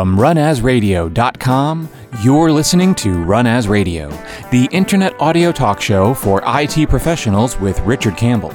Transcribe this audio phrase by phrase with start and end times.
[0.00, 1.88] From runasradio.com,
[2.22, 4.08] you're listening to Run As Radio,
[4.50, 8.54] the internet audio talk show for IT professionals with Richard Campbell.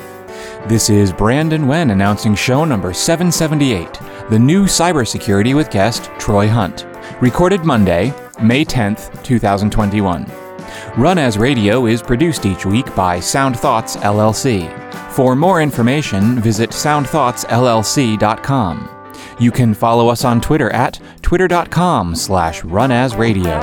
[0.68, 4.00] This is Brandon Wen announcing show number 778,
[4.32, 6.88] the new cybersecurity with guest Troy Hunt,
[7.22, 10.26] recorded Monday, May 10th, 2021.
[10.98, 14.68] Run As Radio is produced each week by Sound Thoughts LLC.
[15.12, 18.90] For more information, visit soundthoughtsllc.com.
[19.38, 23.60] You can follow us on Twitter at twitter.com slash runasradio.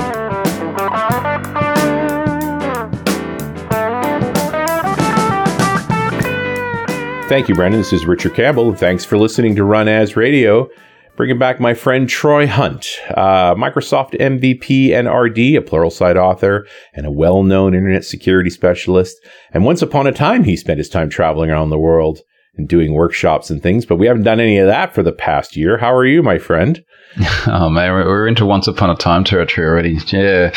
[7.29, 7.81] Thank you, Brandon.
[7.81, 8.75] This is Richard Campbell.
[8.75, 10.69] Thanks for listening to Run As Radio.
[11.15, 17.07] Bringing back my friend Troy Hunt, uh, Microsoft MVP and RD, a Pluralsight author and
[17.07, 19.25] a well known internet security specialist.
[19.53, 22.23] And once upon a time, he spent his time traveling around the world
[22.55, 25.57] and doing workshops and things, but we haven't done any of that for the past
[25.57, 25.79] year.
[25.79, 26.83] How are you, my friend?
[27.47, 29.99] Oh man, we're into once upon a time territory already.
[30.07, 30.55] Yeah,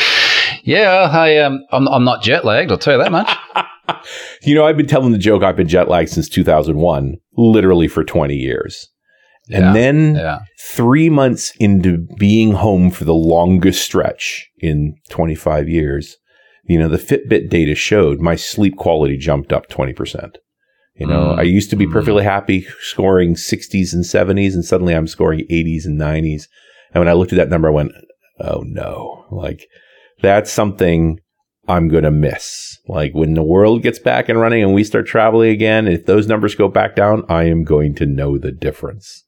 [0.62, 1.10] yeah.
[1.12, 2.70] I um, I'm, I'm not jet lagged.
[2.70, 3.30] I'll tell you that much.
[4.42, 5.42] you know, I've been telling the joke.
[5.42, 8.88] I've been jet lagged since 2001, literally for 20 years.
[9.48, 10.38] Yeah, and then yeah.
[10.58, 16.16] three months into being home for the longest stretch in 25 years,
[16.64, 20.36] you know, the Fitbit data showed my sleep quality jumped up 20%.
[20.96, 21.92] You know, Mm, I used to be mm.
[21.92, 26.44] perfectly happy scoring 60s and 70s, and suddenly I'm scoring 80s and 90s.
[26.92, 27.92] And when I looked at that number, I went,
[28.40, 29.66] oh no, like
[30.22, 31.20] that's something
[31.68, 32.78] I'm going to miss.
[32.88, 36.26] Like when the world gets back and running and we start traveling again, if those
[36.26, 39.24] numbers go back down, I am going to know the difference.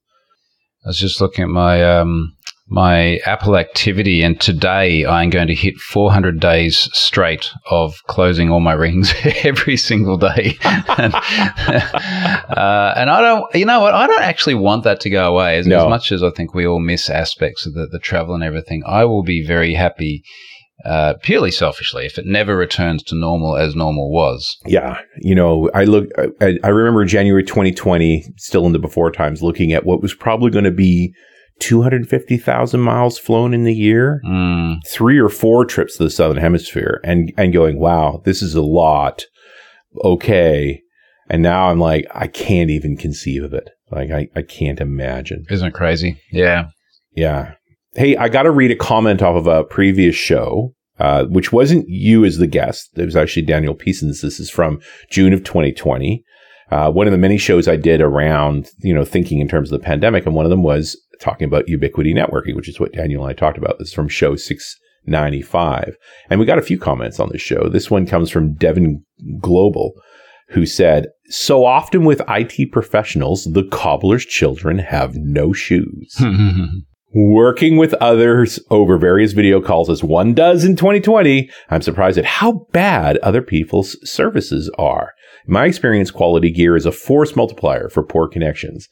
[0.84, 2.36] I was just looking at my um,
[2.70, 8.60] my Apple activity, and today I'm going to hit 400 days straight of closing all
[8.60, 9.12] my rings
[9.44, 10.58] every single day.
[10.64, 13.94] and, uh, and I don't, you know what?
[13.94, 15.56] I don't actually want that to go away.
[15.58, 15.84] As, No.
[15.84, 18.82] as much as I think we all miss aspects of the, the travel and everything,
[18.86, 20.22] I will be very happy.
[20.84, 25.68] Uh, purely selfishly, if it never returns to normal as normal was, Yeah, you know,
[25.74, 26.06] I look.
[26.40, 30.52] I, I remember January 2020, still in the before times, looking at what was probably
[30.52, 31.12] going to be
[31.60, 37.00] 250,000 miles flown in the year, mm, three or four trips to the southern hemisphere,
[37.04, 39.24] and and going, wow, this is a lot.
[40.04, 40.82] Okay,
[41.28, 43.70] and now I'm like, I can't even conceive of it.
[43.90, 45.44] Like, I I can't imagine.
[45.50, 46.20] isn't it crazy?
[46.30, 46.68] Yeah.
[47.14, 47.54] Yeah.
[47.94, 51.86] Hey, I got to read a comment off of a previous show, uh, which wasn't
[51.88, 52.90] you as the guest.
[52.96, 54.20] It was actually Daniel Peasons.
[54.20, 54.80] This is from
[55.10, 56.22] June of 2020.
[56.70, 59.80] Uh, one of the many shows I did around, you know, thinking in terms of
[59.80, 60.26] the pandemic.
[60.26, 63.34] And one of them was talking about ubiquiti networking, which is what Daniel and I
[63.34, 63.78] talked about.
[63.78, 65.96] This is from show 695.
[66.30, 67.68] And we got a few comments on this show.
[67.68, 69.04] This one comes from Devin
[69.40, 69.92] Global,
[70.48, 76.16] who said, so often with IT professionals, the cobbler's children have no shoes
[77.14, 82.24] working with others over various video calls as one does in 2020, I'm surprised at
[82.24, 85.12] how bad other people's services are.
[85.46, 88.88] In my experience, quality gear is a force multiplier for poor connections.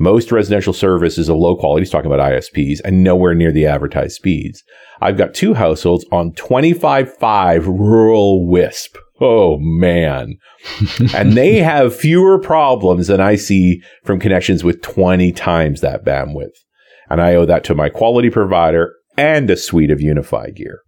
[0.00, 3.66] Most residential service is of low quality, he's talking about ISPs, and nowhere near the
[3.66, 4.64] advertised speeds.
[5.00, 8.96] I've got two households on 25.5 rural WISP.
[9.20, 10.38] Oh man.
[11.14, 16.56] and they have fewer problems than I see from connections with 20 times that bandwidth
[17.10, 20.80] and I owe that to my quality provider and a suite of UniFi gear.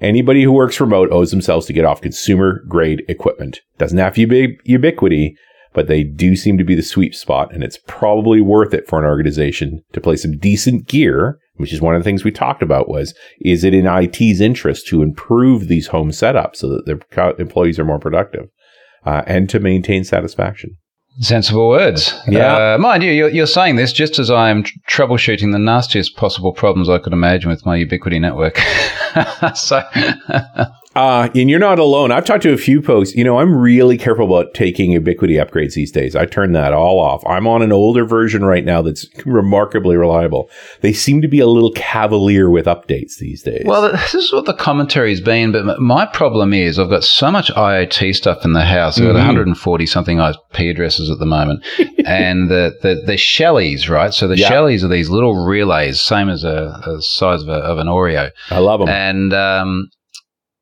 [0.00, 3.60] Anybody who works remote owes themselves to get off consumer grade equipment.
[3.78, 5.34] Doesn't have to be ubiquiti,
[5.78, 8.98] but they do seem to be the sweet spot, and it's probably worth it for
[8.98, 12.64] an organization to play some decent gear, which is one of the things we talked
[12.64, 16.98] about was, is it in IT's interest to improve these home setups so that their
[17.38, 18.48] employees are more productive
[19.06, 20.76] uh, and to maintain satisfaction?
[21.20, 22.12] Sensible words.
[22.26, 22.74] Yeah.
[22.74, 26.52] Uh, mind you, you're, you're saying this just as I'm tr- troubleshooting the nastiest possible
[26.52, 28.58] problems I could imagine with my Ubiquiti network.
[29.56, 29.80] so,
[30.98, 32.10] Uh, and you're not alone.
[32.10, 33.14] I've talked to a few folks.
[33.14, 36.16] You know, I'm really careful about taking Ubiquiti upgrades these days.
[36.16, 37.22] I turn that all off.
[37.26, 40.50] I'm on an older version right now that's remarkably reliable.
[40.80, 43.62] They seem to be a little cavalier with updates these days.
[43.64, 45.52] well, this is what the commentary has been.
[45.52, 48.98] But my problem is I've got so much IoT stuff in the house.
[48.98, 49.26] I've got Mhm.
[49.26, 51.64] 140 something IP addresses at the moment,
[52.06, 54.12] and the the, the Shellies, right?
[54.12, 54.34] So the.
[54.34, 58.30] Shellies are these little relays, same as a, a size of, a, of an Oreo,
[58.50, 58.88] I love them.
[58.88, 59.90] and um,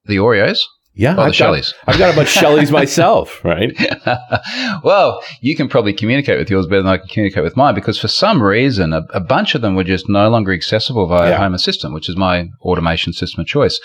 [0.06, 0.58] the Oreos.
[0.94, 1.75] yeah, Oh, the I've got, Shellies.
[1.87, 3.73] I've got a bunch of Shellys myself, right?
[4.82, 7.99] well, you can probably communicate with yours better than I can communicate with mine because
[7.99, 11.38] for some reason, a, a bunch of them were just no longer accessible via Yeah.
[11.38, 13.79] Home Assistant, which is my automation system of choice.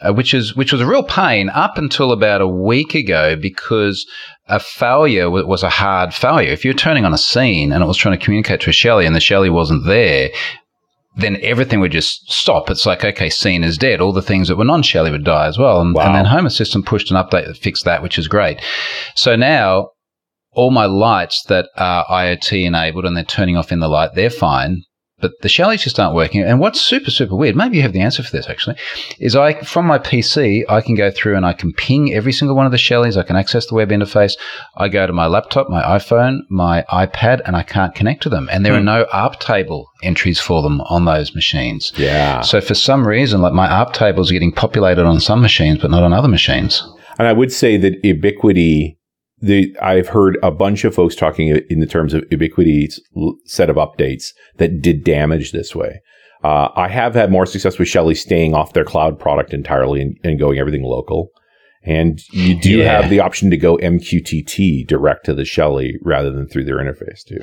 [0.00, 4.04] Uh, which is which was a real pain up until about a week ago because
[4.48, 6.50] a failure wa- was a hard failure.
[6.50, 9.06] If you're turning on a scene and it was trying to communicate to a Shelly
[9.06, 10.30] and the Shelly wasn't there,
[11.16, 12.70] then everything would just stop.
[12.70, 14.00] It's like, okay, scene is dead.
[14.00, 15.80] All the things that were non Shelly would die as well.
[15.80, 16.06] And, Wow.
[16.06, 18.60] and then Home Assistant pushed an update that fixed that, which is great.
[19.14, 19.90] So now
[20.52, 24.30] all my lights that are IoT enabled and they're turning off in the light, they're
[24.30, 24.82] fine.
[25.20, 26.42] But the Shellys just aren't working.
[26.42, 28.76] And what's super, super weird, maybe you have the answer for this actually,
[29.20, 32.56] is I, from my PC, I can go through and I can ping every single
[32.56, 33.16] one of the Shellys.
[33.16, 34.34] I can access the web interface.
[34.76, 38.48] I go to my laptop, my iPhone, my iPad, and I can't connect to them.
[38.50, 38.86] And there are hmm.
[38.86, 41.92] no ARP table entries for them on those machines.
[41.96, 42.40] Yeah.
[42.40, 45.90] So for some reason, like my ARP tables are getting populated on some machines, but
[45.90, 46.82] not on other machines.
[47.18, 48.96] And I would say that Ubiquiti,
[49.44, 53.00] the I've heard a bunch of folks talking in the terms of Ubiquiti's
[53.44, 56.00] set of updates that did damage this way.
[56.42, 60.16] Uh, I have had more success with Shelly staying off their cloud product entirely and,
[60.24, 61.30] and going everything local.
[61.86, 63.00] And you do Yeah.
[63.00, 67.22] have the option to go MQTT direct to the Shelly rather than through their interface
[67.26, 67.38] too.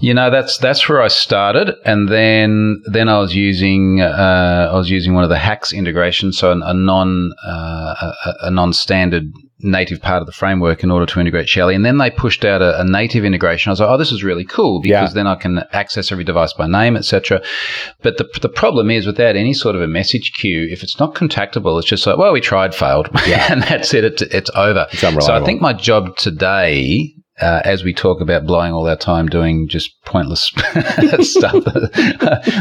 [0.00, 4.76] You know, that's that's where I started, and then then I was using uh, I
[4.76, 7.94] was using one of the HACS integrations, so a, a non uh,
[8.26, 9.24] a, a non standard
[9.64, 12.62] native part of the framework in order to integrate Shelly, and then they pushed out
[12.62, 13.70] a, a native integration.
[13.70, 15.14] I was like, oh, this is really cool because Yeah.
[15.14, 17.42] then I can access every device by name, etc.
[18.02, 21.14] But the the problem is without any sort of a message queue, if it's not
[21.14, 23.46] contactable, it's just like, well, we tried, failed, yeah.
[23.52, 24.04] and that's it.
[24.04, 24.86] It's, it's over.
[24.92, 28.96] It's So I think my job today, uh, as we talk about blowing all our
[28.96, 30.42] time doing just pointless
[31.20, 31.64] stuff,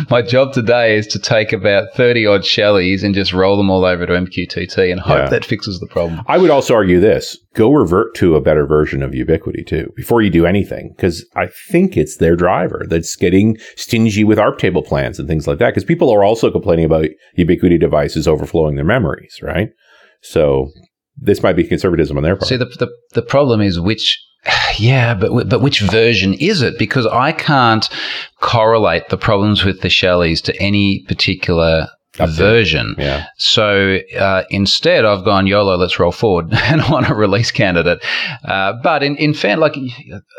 [0.10, 3.86] my job today is to take about 30 odd Shellys and just roll them all
[3.86, 5.30] over to MQTT and hope Yeah.
[5.30, 6.22] that fixes the problem.
[6.28, 10.22] I would also argue this: go revert to a better version of Ubiquiti too before
[10.22, 14.82] you do anything, because I think it's their driver that's getting stingy with ARP table
[14.82, 15.70] plans and things like that.
[15.70, 17.06] Because people are also complaining about
[17.38, 19.70] Ubiquiti devices overflowing their memories, right?
[20.22, 20.72] So
[21.16, 22.48] this might be conservatism on their part.
[22.48, 24.20] See, the, the, the problem is which.
[24.80, 26.80] Yeah, but but which version is it?
[26.80, 27.88] Because I can't
[28.42, 31.90] correlate the problems with the Shellys to any particular.
[32.18, 32.96] Version.
[32.98, 35.78] yeah, So uh, instead, I've gone YOLO.
[35.78, 38.04] Let's roll forward, and want a release candidate.
[38.46, 39.76] Uh, but in in fact, like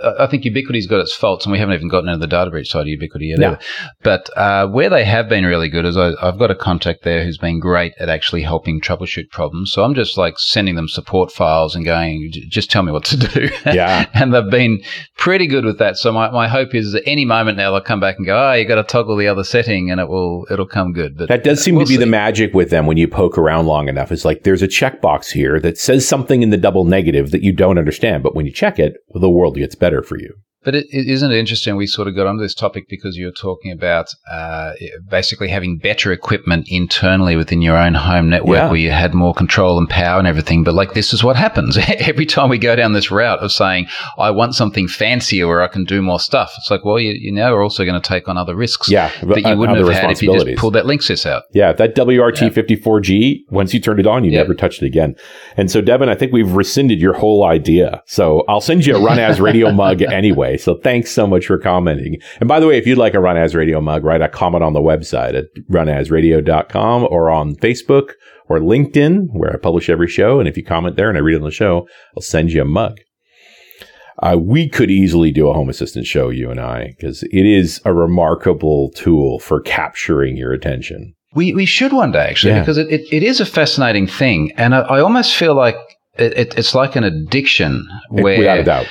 [0.03, 2.50] uh, I think Ubiquiti's got its faults, and we haven't even gotten into the data
[2.50, 3.38] breach side of Ubiquiti yet.
[3.38, 3.59] No.
[4.03, 7.25] But uh, where they have been really good is I, I've got a contact there
[7.25, 9.73] who's been great at actually helping troubleshoot problems.
[9.73, 13.17] So I'm just like sending them support files and going, just tell me what to
[13.17, 13.49] do.
[13.75, 14.06] Yeah.
[14.15, 14.82] and they've been
[15.17, 15.97] pretty good with that.
[15.97, 18.53] So my, my hope is that any moment now they'll come back and go, oh,
[18.53, 21.17] you got to toggle the other setting, and it will it'll come good.
[21.17, 23.66] But that does seem we'll to be the magic with them when you poke around
[23.66, 24.12] long enough.
[24.12, 27.52] It's like there's a checkbox here that says something in the double negative that you
[27.52, 30.34] don't understand, but when you check it, the world gets better for you.
[30.64, 31.76] But it, it isn't it interesting.
[31.76, 34.72] We sort of got onto this topic because you're talking about uh,
[35.08, 38.66] basically having better equipment internally within your own home network, Yeah.
[38.69, 40.64] where you had more control and power and everything.
[40.64, 43.87] But like this is what happens every time we go down this route of saying
[44.19, 46.52] I want something fancier where I can do more stuff.
[46.58, 49.10] It's like, well, you, you now are also going to take on other risks Yeah,
[49.22, 51.43] that you uh, wouldn't have had if you just pulled that Linksys out.
[51.52, 54.38] Yeah, that WRT54G, once you turned it on, you Yeah.
[54.38, 55.14] never touched it again.
[55.56, 58.03] And so, Devin, I think we've rescinded your whole idea.
[58.06, 60.54] So I'll send you a Run As Radio mug anyway.
[60.56, 62.17] So thanks so much for commenting.
[62.41, 64.65] And by the way, if you'd like a Run As Radio mug, write a comment
[64.65, 68.13] on the website at runasradio.com or on Facebook
[68.49, 70.39] or LinkedIn, where I publish every show.
[70.39, 72.63] And if you comment there and I read it on the show, I'll send you
[72.63, 72.99] a mug.
[74.23, 77.81] Uh, we could easily do a home assistant show, you and I, because it is
[77.84, 81.15] a remarkable tool for capturing your attention.
[81.34, 82.61] We, we should one day actually Yeah.
[82.61, 85.75] because it, it, it is a fascinating thing, and I, I almost feel like
[86.17, 88.87] it, it, it's like an addiction where Without a doubt.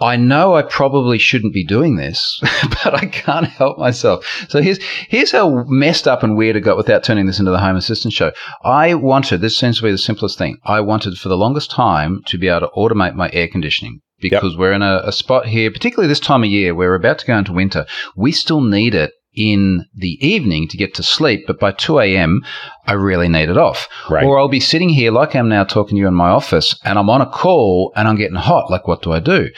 [0.00, 4.46] I know I probably shouldn't be doing this, but I can't help myself.
[4.48, 7.60] So here's here's how messed up and weird it got without turning this into the
[7.60, 8.32] Home Assistant show.
[8.64, 10.58] I wanted this seems to be the simplest thing.
[10.64, 14.56] I wanted for the longest time to be able to automate my air conditioning because
[14.56, 17.26] we're in a, a spot here, particularly this time of year, where we're about to
[17.26, 17.86] go into winter.
[18.16, 22.40] We still need it in the evening to get to sleep, but by 2 a.m.,
[22.86, 23.88] I really need it off.
[24.08, 24.24] Right.
[24.24, 26.98] Or I'll be sitting here like I'm now talking to you in my office and
[26.98, 28.70] I'm on a call and I'm getting hot.
[28.70, 29.48] Like, what do I do?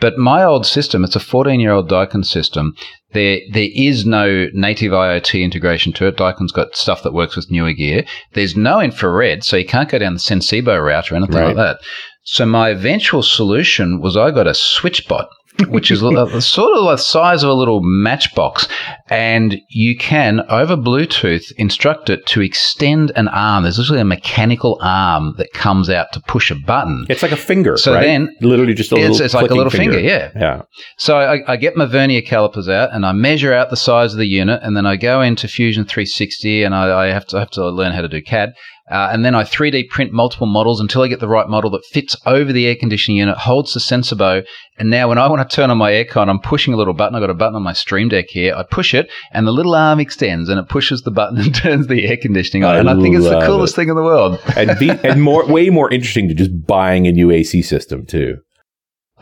[0.00, 2.74] But my old system, it's a 14 year old Daikin system.
[3.12, 6.16] There, there is no native IoT integration to it.
[6.16, 8.04] Daikin's got stuff that works with newer gear.
[8.32, 11.46] There's no infrared, so you can't go down the Sensibo route or anything Right.
[11.48, 11.78] like that.
[12.22, 15.26] So my eventual solution was I got a SwitchBot,
[15.68, 18.66] which is sort of the size of a little matchbox,
[19.08, 23.64] and you can over Bluetooth instruct it to extend an arm.
[23.64, 27.04] There's literally a mechanical arm that comes out to push a button.
[27.08, 27.76] It's like a finger.
[27.76, 28.02] So right?
[28.06, 29.24] then- literally just a It's- little.
[29.24, 30.30] it's like a little finger, yeah.
[30.34, 30.62] yeah.
[30.96, 34.18] So I, I get my vernier calipers out and I measure out the size of
[34.18, 37.40] the unit, and then I go into Fusion 360 and I, I have to I
[37.40, 38.54] have to learn how to do CAD.
[38.90, 41.84] Uh, and then I 3D print multiple models until I get the right model that
[41.84, 44.42] fits over the air conditioning unit, holds the sensor bow.
[44.78, 47.14] And now when I want to turn on my aircon, I'm pushing a little button.
[47.14, 48.54] I've got a button on my Stream Deck here.
[48.54, 51.86] I push it and the little arm extends and it pushes the button and turns
[51.86, 52.74] the air conditioning on.
[52.74, 53.76] I and I think it's the coolest it.
[53.76, 54.40] thing in the world.
[54.56, 58.38] and be, and more way more interesting to just buying a new AC system too.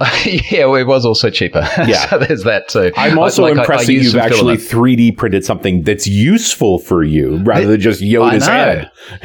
[0.25, 1.67] yeah, it was also cheaper.
[1.89, 2.09] Yeah.
[2.09, 2.93] so there's that too.
[2.97, 4.99] I'm also Like, I- I impressed that you've actually filament.
[4.99, 8.65] 3D printed something that's useful for you rather than just Yoda's I know.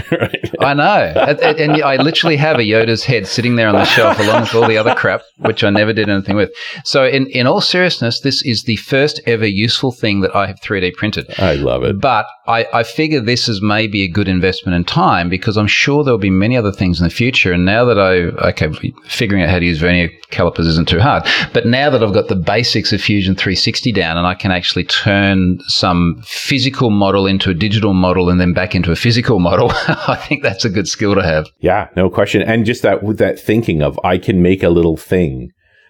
[0.10, 0.52] head.
[0.60, 0.84] I know.
[1.28, 4.42] and, and- and I literally have a Yoda's head sitting there on the shelf along
[4.42, 6.52] with all the other crap, which I never did anything with.
[6.84, 10.60] So, in, in all seriousness, this is the first ever useful thing that I have
[10.62, 11.28] 3D printed.
[11.40, 12.00] I love it.
[12.00, 16.04] But I, I figure this is maybe a good investment in time because I'm sure
[16.04, 17.52] there'll be many other things in the future.
[17.54, 18.14] And now that I,
[18.50, 18.70] okay,
[19.08, 21.24] figuring out how to use vernier calipers isn't too hard.
[21.54, 24.84] But now that I've got the basics of Fusion 360 down and I can actually
[24.86, 29.72] turn some physical model into a digital model and then back into a physical model,
[29.88, 31.48] I think that's a good skill to have.
[31.60, 32.42] Yeah, no question.
[32.42, 35.50] And just that with that thinking of I can make a little thing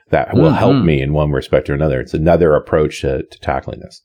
[0.10, 0.86] that will help Mhm.
[0.86, 2.00] me in one respect or another.
[2.00, 4.02] It's another approach to, to tackling this.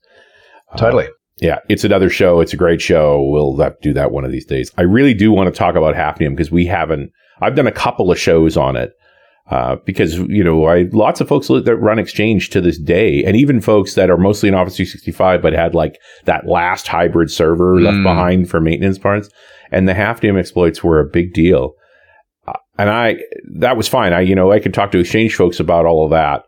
[0.77, 1.09] Totally.
[1.41, 2.41] Yeah, it's another show.
[2.41, 3.23] It's a great show.
[3.31, 4.73] We'll have to do that one of these days.
[4.77, 7.11] I really do want to talk about Hafnium because we haven't.
[7.41, 8.91] I've done a couple of shows on it
[9.51, 13.37] uh, because you know I lots of folks that run Exchange to this day, and
[13.37, 17.81] even folks that are mostly in Office 365 but had like that last hybrid server
[17.81, 18.03] left Mm.
[18.03, 19.29] behind for maintenance parts,
[19.73, 21.73] and the Hafnium exploits were a big deal.
[22.47, 23.17] Uh, and I
[23.59, 24.13] that was fine.
[24.13, 26.43] I you know I could talk to Exchange folks about all of that.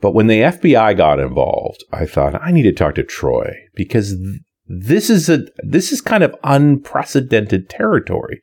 [0.00, 4.10] But when the FBI got involved, I thought I need to talk to Troy because
[4.14, 8.40] th- this is a this is kind of unprecedented territory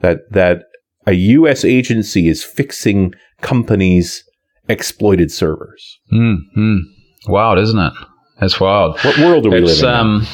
[0.00, 0.64] that that
[1.10, 1.64] a U.S.
[1.64, 3.12] agency is fixing
[3.42, 4.22] companies'
[4.68, 5.98] exploited servers.
[6.12, 6.76] Mm-hmm.
[7.28, 7.92] Wild, isn't it?
[8.40, 8.98] That's wild.
[9.00, 9.94] What world are we It's, living in?
[10.00, 10.26] um,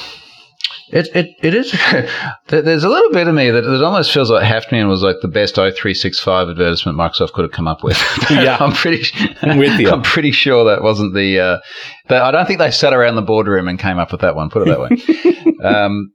[0.93, 1.73] it, it, it is.
[2.47, 5.27] There's a little bit of me that it almost feels like Hafnium was like the
[5.29, 7.97] best O365 advertisement Microsoft could have come up with.
[8.31, 8.57] Yeah.
[8.61, 9.05] I'm pretty.
[9.43, 9.91] I'm with you.
[9.91, 11.41] I'm pretty sure that wasn't the.
[11.41, 11.59] Uh,
[12.09, 14.49] but I don't think they sat around the boardroom and came up with that one.
[14.51, 15.69] Put it that way.
[15.69, 16.13] um,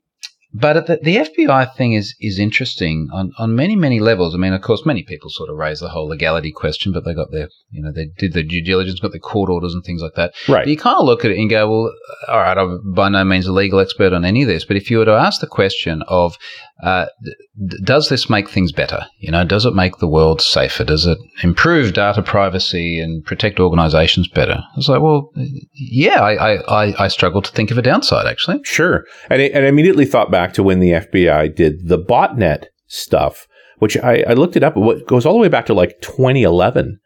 [0.54, 4.36] but the, the FBI thing is is interesting on, on many many levels.
[4.36, 7.14] I mean, of course, many people sort of raise the whole legality question, but they
[7.14, 10.02] got their you know they did their due diligence, got their court orders and things
[10.02, 10.34] like that.
[10.50, 10.64] right.
[10.64, 11.94] But you kind of look at it and go, well,
[12.28, 14.92] all right, I'm by no means a legal expert on any of this, but if
[14.92, 16.36] you were to ask the question of,
[16.84, 19.06] uh, d- does this make things better?
[19.20, 20.84] You know, does it make the world safer?
[20.84, 24.62] Does it improve data privacy and protect organizations better?
[24.78, 25.32] It's like, well,
[25.74, 28.62] yeah, I, I, I, I struggle to think of a downside, actually.
[28.64, 29.06] Sure.
[29.30, 33.48] And I, and I immediately thought back to when the FBI did the botnet stuff,
[33.80, 34.76] which I, I looked it up.
[34.78, 37.00] It goes all the way back to like 2011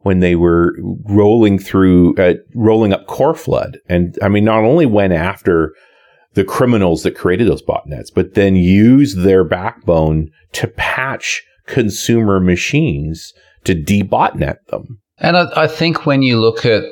[0.00, 3.78] when they were rolling through, uh, rolling up Coreflood.
[3.88, 5.74] And I mean, not only went after
[6.34, 13.32] the criminals that created those botnets, but then used their backbone to patch consumer machines
[13.64, 15.00] to debotnet them.
[15.18, 16.84] And I, I think when you look at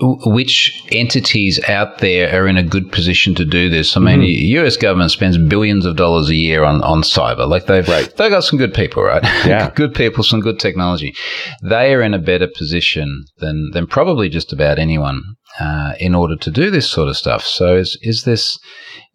[0.00, 3.96] which entities out there are in a good position to do this.
[3.96, 4.22] I mean, Mhm.
[4.26, 4.76] the U.S.
[4.76, 7.48] government spends billions of dollars a year on, on cyber.
[7.48, 8.14] Like they've Right.
[8.16, 9.22] they've got some good people, right?
[9.46, 9.70] Yeah.
[9.74, 11.14] good people, some good technology.
[11.62, 15.22] They are in a better position than than probably just about anyone
[15.58, 17.44] uh, in order to do this sort of stuff.
[17.44, 18.58] So is is this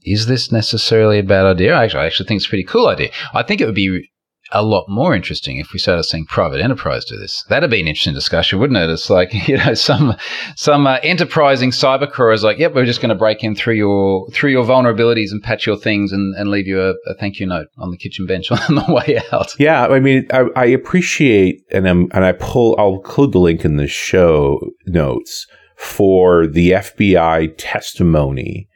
[0.04, 1.76] is this necessarily a bad idea?
[1.76, 3.10] Actually, I actually think it's a pretty cool idea.
[3.34, 4.08] I think it would be
[4.56, 7.44] a lot more interesting if we started seeing private enterprise do this.
[7.50, 8.90] That'd be an interesting discussion, wouldn't it?
[8.90, 10.16] It's like you know some
[10.56, 14.30] some uh, enterprising cybercrawler is like, yep, we're just going to break in through your
[14.32, 17.46] through your vulnerabilities and patch your things and, and leave you a, a thank you
[17.46, 19.54] note on the kitchen bench on the way out.
[19.60, 23.66] Yeah, I mean, I, I appreciate, and I'm, and I pull, I'll include the link
[23.66, 28.70] in the show notes for the FBI testimony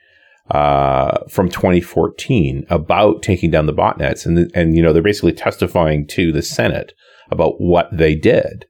[0.51, 6.07] uh, from 2014 about taking down the botnets, and and you know they're basically testifying
[6.07, 6.93] to the Senate
[7.31, 8.65] about what they did.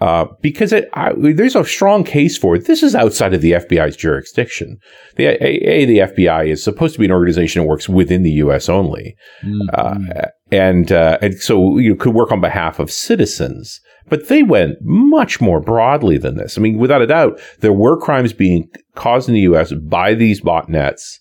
[0.00, 2.66] Uh, because it, I, there's a strong case for it.
[2.66, 4.78] This is outside of the FBI's jurisdiction.
[5.16, 8.30] The a, a, the FBI is supposed to be an organization that works within the
[8.32, 8.68] U.S.
[8.68, 9.16] only
[9.74, 13.80] uh, and uh, and so you could work on behalf of citizens.
[14.08, 16.56] But they went much more broadly than this.
[16.56, 19.72] I mean, without a doubt, there were crimes being caused in the U.S.
[19.72, 21.18] by these botnets,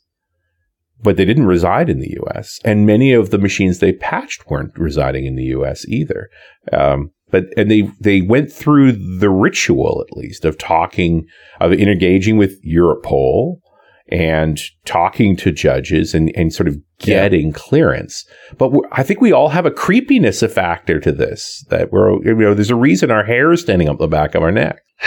[1.02, 2.62] but they didn't reside in the U.S.
[2.64, 5.86] And many of the machines they patched weren't residing in the U.S.
[5.90, 6.30] either.
[6.72, 11.26] Um, but and they they went through the ritual at least of talking
[11.60, 13.58] of engaging with Europol
[14.10, 18.26] and talking to judges and, and sort of getting clearance.
[18.58, 22.54] But I think we all have a creepiness factor to this that we're, you know,
[22.54, 24.82] there's a reason our hair is standing up the back of our neck.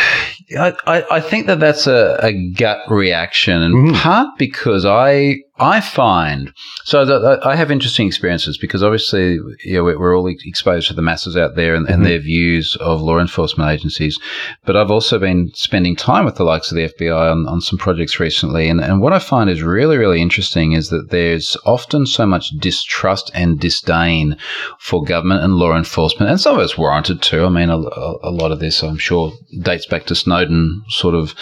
[0.58, 3.94] I, I, I think that that's a, a gut reaction, and mm-hmm.
[3.94, 6.52] part because I I find
[6.84, 11.02] so that I have interesting experiences because obviously you know, we're all exposed to the
[11.02, 11.94] masses out there and, mm-hmm.
[11.94, 14.18] and, their views of law enforcement agencies,
[14.64, 17.78] but I've also been spending time with the likes of the FBI on, on some
[17.78, 22.06] projects recently, and, and what I find is really really interesting is that there's often
[22.06, 24.38] so much distrust and disdain
[24.78, 27.44] for government and law enforcement, and some of it's warranted too.
[27.44, 31.34] I mean, a, a lot of this I'm sure dates back to Snowden sort of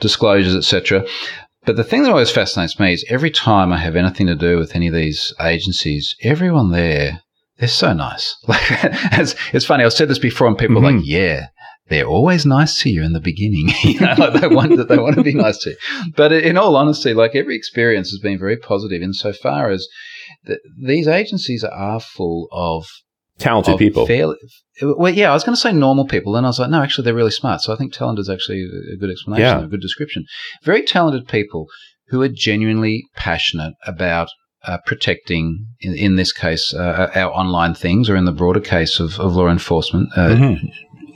[0.00, 1.04] disclosures, etc.
[1.66, 4.56] But the thing that always fascinates me is every time I have anything to do
[4.56, 7.22] with any of these agencies, everyone there,
[7.58, 8.36] they're so nice.
[8.48, 9.82] Like, it's, it's funny.
[9.84, 10.86] I've said this before, and people mm-hmm.
[10.86, 11.48] are like, yeah,
[11.88, 13.70] they're always nice to you in the beginning.
[13.82, 15.76] you know, like they want that they want to be nice to you.
[16.16, 19.88] But in all honesty, like every experience has been very positive insofar as
[20.44, 22.86] the, these agencies are full of
[23.38, 24.06] talented people.
[24.06, 24.36] Fairly,
[24.82, 27.04] well, yeah, I was going to say normal people, then I was like, no, actually,
[27.04, 27.60] they're really smart.
[27.62, 29.64] So I think talent is actually a good explanation, yeah.
[29.64, 30.24] a good description.
[30.62, 31.66] Very talented people
[32.08, 34.28] who are genuinely passionate about
[34.64, 38.98] uh, protecting, in, in, this case, uh, our online things, or in the broader case
[38.98, 40.66] of, of law enforcement, uh, mm-hmm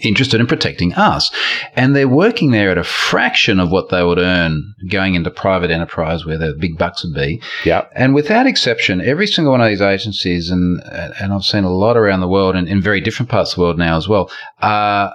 [0.02, 1.30] interested in protecting us.
[1.75, 5.71] And they're working there at a fraction of what they would earn going into private
[5.71, 7.42] enterprise where the big bucks would be.
[7.64, 7.87] Yeah.
[7.95, 10.80] And without exception, every single one of these agencies, and,
[11.21, 13.62] and I've seen a lot around the world and in very different parts of the
[13.62, 14.30] world now as well,
[14.61, 15.12] are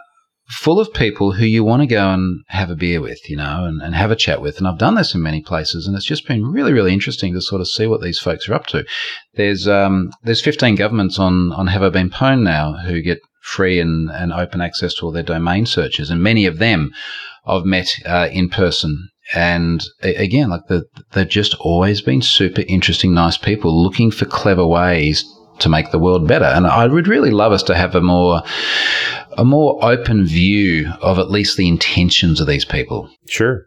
[0.48, 3.66] full of people who you want to go and have a beer with, you know,
[3.66, 4.58] and, and have a chat with.
[4.58, 7.42] And I've done this in many places, and it's just been really, really interesting to
[7.42, 8.86] sort of see what these folks are up to.
[9.36, 13.80] There's um, there's 15 governments on on Have I Been Pwned now who get free
[13.80, 16.10] and, and open access to all their domain searches.
[16.10, 16.92] And many of them
[17.46, 19.10] I've met uh, in person.
[19.34, 24.66] And again, like the, they've just always been super interesting, nice people looking for clever
[24.66, 25.24] ways
[25.60, 26.46] to make the world better.
[26.46, 28.42] And I would really love us to have a more
[29.38, 33.10] a more open view of at least the intentions of these people.
[33.28, 33.66] Sure.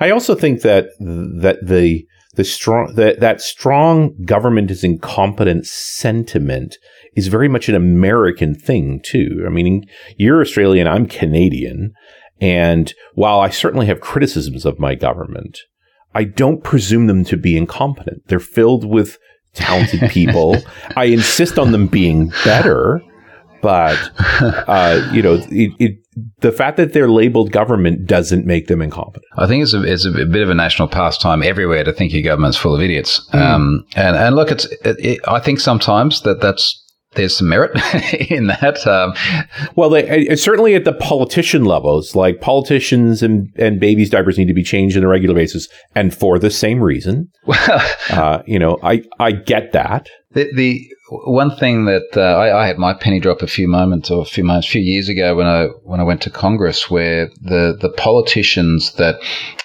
[0.00, 6.76] I also think that that the the strong that that strong government is incompetent sentiment
[7.16, 9.44] is very much an American thing too.
[9.46, 9.84] I mean,
[10.16, 11.92] you're Australian, I'm Canadian,
[12.40, 15.60] and while I certainly have criticisms of my government,
[16.14, 18.22] I don't presume them to be incompetent.
[18.26, 19.18] They're filled with
[19.52, 20.56] talented people.
[20.96, 23.02] I insist on them being better,
[23.62, 23.98] but
[24.40, 25.92] uh, you know, it, it,
[26.40, 29.24] the fact that they're labeled government doesn't make them incompetent.
[29.38, 32.22] I think it's a, it's a bit of a national pastime everywhere to think your
[32.22, 33.26] government's full of idiots.
[33.32, 33.40] Mm.
[33.40, 36.83] Um, and and look, it's it, I think sometimes that that's
[37.14, 37.72] there's some merit
[38.30, 38.86] in that.
[38.86, 39.14] Um,
[39.76, 44.54] well, they, certainly at the politician levels, like politicians and, and babies' diapers need to
[44.54, 47.30] be changed on a regular basis, and for the same reason.
[47.46, 50.08] Well, uh, you know, I I get that.
[50.32, 54.10] The, the one thing that uh, I, I, had my penny drop a few moments
[54.10, 56.90] or a few months, a few years ago when I when I went to Congress,
[56.90, 59.16] where the the politicians that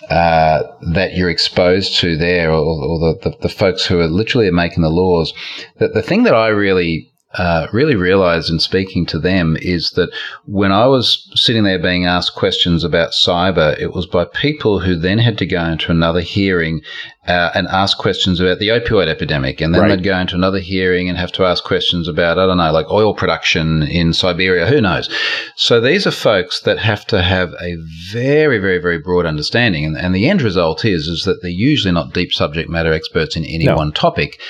[0.10, 4.50] uh, that you're exposed to there, or, or the, the, the folks who are literally
[4.52, 5.34] making the laws,
[5.78, 10.10] that the thing that I really uh, really realized in speaking to them is that
[10.46, 14.96] when I was sitting there being asked questions about cyber, it was by people who
[14.96, 16.82] then had to go into another hearing
[17.28, 19.62] uh, and ask questions about the opioid epidemic.
[19.62, 19.89] And then right.
[19.89, 22.89] they'd go into another hearing and have to ask questions about, I don't know, like
[22.89, 25.08] oil production in Siberia, who knows.
[25.56, 27.76] So these are folks that have to have a
[28.12, 29.86] very, very, very broad understanding.
[29.86, 33.36] And, and the end result is, is that they're usually not deep subject matter experts
[33.36, 33.76] in any no.
[33.76, 34.42] one topic.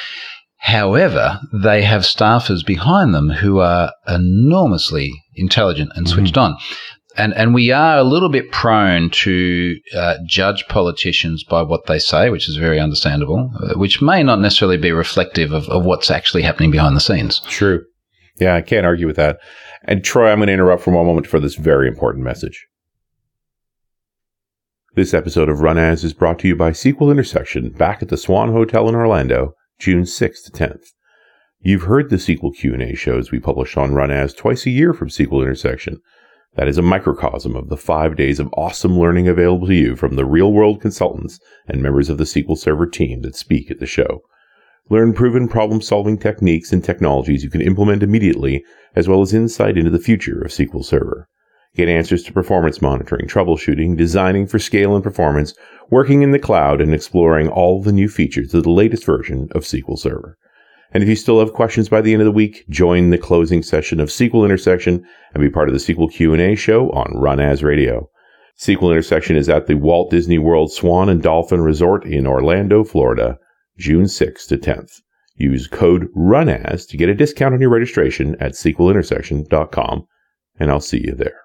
[0.59, 6.53] However, they have staffers behind them who are enormously intelligent and switched mm-hmm.
[6.53, 6.57] on.
[7.17, 11.97] And, and we are a little bit prone to uh, judge politicians by what they
[11.97, 16.11] say, which is very understandable, uh, which may not necessarily be reflective of, of what's
[16.11, 17.39] actually happening behind the scenes.
[17.47, 17.83] True.
[18.39, 19.39] Yeah, I can't argue with that.
[19.85, 22.67] And Troy, I'm going to interrupt for one moment for this very important message.
[24.95, 28.17] This episode of Run As is brought to you by SQL Intersection back at the
[28.17, 30.91] Swan Hotel in Orlando June 6th to 10th.
[31.61, 35.07] You've heard the SQL Q&A shows we publish on Run As twice a year from
[35.07, 36.01] SQL Intersection.
[36.55, 40.17] That is a microcosm of the five days of awesome learning available to you from
[40.17, 43.85] the real world consultants and members of the SQL Server team that speak at the
[43.85, 44.21] show.
[44.89, 48.65] Learn proven problem solving techniques and technologies you can implement immediately,
[48.97, 51.29] as well as insight into the future of SQL Server.
[51.75, 55.53] Get answers to performance monitoring, troubleshooting, designing for scale and performance,
[55.89, 59.63] working in the cloud, and exploring all the new features of the latest version of
[59.63, 60.37] SQL Server.
[60.91, 63.61] And if you still have questions by the end of the week, join the closing
[63.61, 67.63] session of SQL Intersection and be part of the SQL Q&A show on Run As
[67.63, 68.09] Radio.
[68.59, 73.37] SQL Intersection is at the Walt Disney World Swan and Dolphin Resort in Orlando, Florida,
[73.77, 75.01] June 6th to 10th.
[75.35, 80.05] Use code RUNAS to get a discount on your registration at SQLintersection.com,
[80.59, 81.39] and I'll see you there.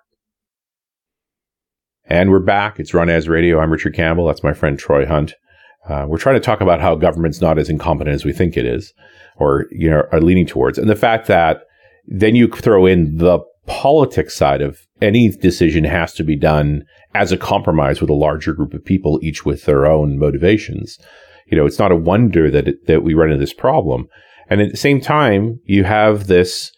[2.07, 2.79] And we're back.
[2.79, 3.61] It's Run As Radio.
[3.61, 4.27] I'm Richard Campbell.
[4.27, 5.35] That's my friend Troy Hunt.
[5.89, 8.67] Uh, we're trying to talk about how government's not as incompetent as we think it
[8.67, 8.93] is,
[9.37, 11.63] or you know, are leaning towards, and the fact that
[12.07, 17.33] then you throw in the politics side of any decision has to be done as
[17.33, 20.99] a compromise with a larger group of people, each with their own motivations.
[21.47, 24.09] You know, it's not a wonder that it, that we run into this problem.
[24.51, 26.71] And at the same time, you have this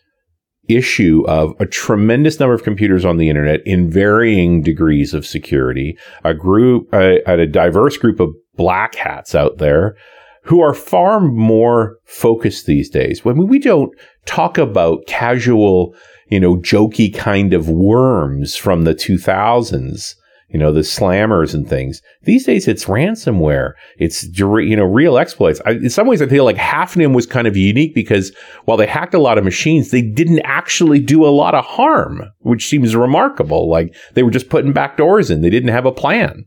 [0.69, 5.99] issue of a tremendous number of computers on the internet in varying degrees of security,
[6.25, 9.97] a group, a, a diverse group of black hats out there
[10.43, 13.25] who are far more focused these days.
[13.25, 13.93] When we don't
[14.27, 15.95] talk about casual,
[16.29, 20.15] you know, jokey kind of worms from the 2000s
[20.49, 22.03] you know, the slammers and things.
[22.23, 23.73] These days it's ransomware.
[23.99, 25.61] It's, you know, real exploits.
[25.67, 28.87] I, in some ways, I feel like Hafnium was kind of unique because while they
[28.87, 32.95] hacked a lot of machines, they didn't actually do a lot of harm, which seems
[32.95, 33.69] remarkable.
[33.69, 35.41] Like they were just putting back doors in.
[35.41, 36.47] They didn't have a plan.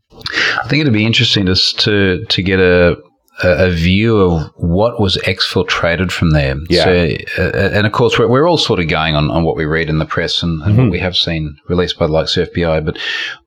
[0.63, 2.97] I think it'd be interesting just to, to get a,
[3.43, 6.56] a, view of what was exfiltrated from there.
[6.69, 6.84] Yeah.
[6.84, 9.65] So, uh, and of course, we're, we're all sort of going on, on what we
[9.65, 10.82] read in the press and, and mm-hmm.
[10.84, 12.86] what we have seen released by the likes of FBI.
[12.86, 12.97] But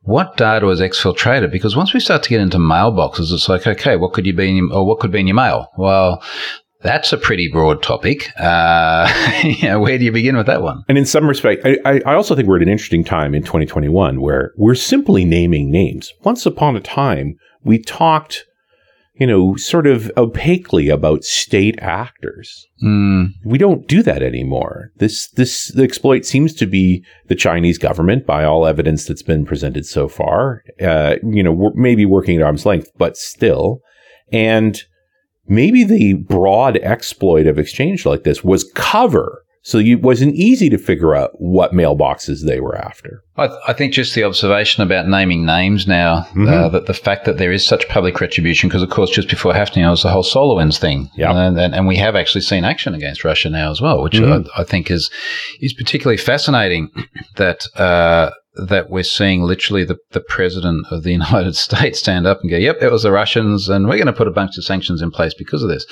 [0.02, 1.50] what data was exfiltrated?
[1.50, 4.58] Because once we start to get into mailboxes, it's like, okay, what could you be
[4.58, 5.68] in, or what could be in your mail?
[5.76, 6.22] Well,
[6.82, 8.28] that's a pretty broad topic.
[8.38, 10.84] Uh, you know, where do you begin with that one?
[10.88, 14.20] And in some respect, I, I also think we're at an interesting time in 2021
[14.20, 16.12] where we're simply naming names.
[16.22, 18.46] Once upon a time, we talked
[19.14, 22.66] you know, sort of opaquely about state actors.
[22.82, 23.28] Mm.
[23.44, 24.90] We don't do that anymore.
[24.96, 29.86] This this exploit seems to be the Chinese government, by all evidence that's been presented
[29.86, 30.62] so far.
[30.80, 33.80] Uh, you know, maybe working at arm's length, but still,
[34.32, 34.82] and
[35.46, 40.76] maybe the broad exploit of exchange like this was cover so it wasn't easy to
[40.76, 43.22] figure out what mailboxes they were after.
[43.36, 46.48] I, th- I think just the observation about naming names now, uh, mm-hmm.
[46.48, 49.52] uh, that the fact that there is such public retribution, because of course just before
[49.52, 52.92] Hafnium was the whole SolarWinds thing, yeah, and, and, and, we have actually seen action
[52.92, 54.48] against Russia now as well, which mm-hmm.
[54.56, 55.10] I, I, think is
[55.60, 56.90] is particularly fascinating.
[57.36, 58.30] That uh,
[58.66, 62.58] that we're seeing literally the, the president of the United States stand up and go,
[62.58, 65.10] "Yep, it was the Russians, and we're going to put a bunch of sanctions in
[65.10, 65.86] place because of this."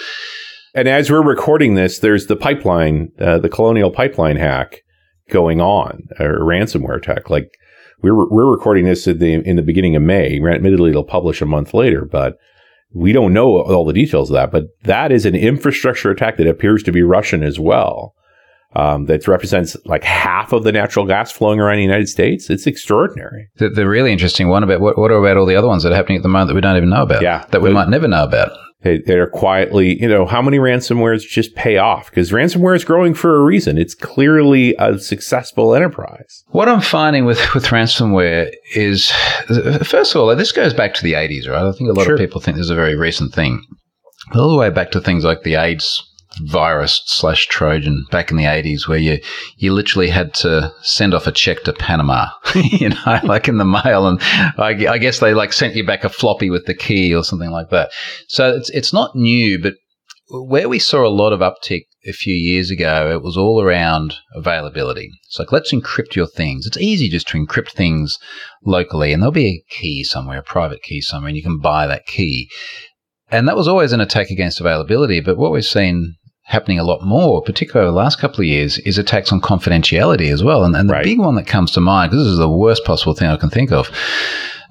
[0.75, 4.83] And as we're recording this, there's the pipeline, uh, the colonial pipeline hack
[5.29, 7.29] going on, or ransomware attack.
[7.29, 7.51] Like
[8.03, 10.41] we're we're recording this in the in the beginning of May.
[10.41, 12.37] Admittedly, it'll publish a month later, but
[12.93, 14.51] we don't know all the details of that.
[14.51, 18.15] But that is an infrastructure attack that appears to be Russian as well.
[18.77, 22.49] Um, that represents like half of the natural gas flowing around the United States.
[22.51, 23.49] It's extraordinary.
[23.57, 25.97] The, the really interesting one about what, what about all the other ones that are
[25.97, 27.21] happening at the moment that we don't even know about?
[27.21, 28.53] Yeah, that we might never know about.
[28.83, 32.09] They, they're quietly, you know, how many ransomwares just pay off?
[32.09, 33.77] Because ransomware is growing for a reason.
[33.77, 36.45] It's clearly a successful enterprise.
[36.49, 39.11] What I'm finding with, with ransomware is,
[39.85, 41.63] first of all, this goes back to the 80s, right?
[41.63, 42.15] I think a lot sure.
[42.15, 43.63] of people think this is a very recent thing.
[44.35, 46.10] All the way back to things like the AIDS
[46.45, 49.19] virus slash Trojan back in the 80s where you,
[49.57, 53.65] you literally had to send off a check to Panama, you know, like in the
[53.65, 54.07] mail.
[54.07, 57.25] And I, I, guess they like sent you back a floppy with the key or
[57.25, 57.91] something like that.
[58.29, 59.75] So it's, it's not new, but
[60.31, 64.15] where we saw a lot of uptick a few years ago, it was all around
[64.35, 65.11] availability.
[65.27, 66.67] It's like, let's encrypt your things.
[66.67, 68.19] It's easy just to encrypt things
[68.65, 71.87] locally and there'll be a key somewhere, a private key somewhere, and you can buy
[71.87, 72.49] that key.
[73.31, 75.21] And that was always an attack against availability.
[75.21, 76.17] But what we've seen
[76.51, 80.33] happening a lot more, particularly over the last couple of years, is attacks on confidentiality
[80.33, 80.65] as well.
[80.65, 81.05] And, and the right.
[81.05, 83.51] big one that comes to mind, because this is the worst possible thing I can
[83.51, 83.89] think of,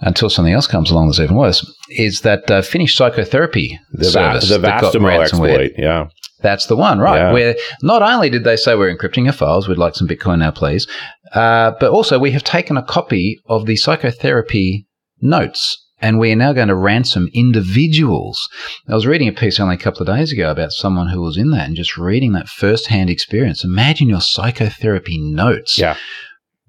[0.02, 4.50] until something else comes along that's even worse, is that uh, Finnish psychotherapy the service.
[4.50, 6.08] Va- the Vastaamo exploit, yeah.
[6.42, 7.18] That's the one, right?
[7.18, 7.32] Yeah.
[7.32, 10.52] Where not only did they say we're encrypting your files, we'd like some Bitcoin now,
[10.52, 10.86] please,
[11.34, 14.86] uh, but also we have taken a copy of the psychotherapy
[15.22, 18.48] notes and we are now going to ransom individuals.
[18.88, 21.38] I was reading a piece only a couple of days ago about someone who was
[21.38, 23.64] in that and just reading that first-hand experience.
[23.64, 25.78] Imagine your psychotherapy notes.
[25.78, 25.98] Yeah.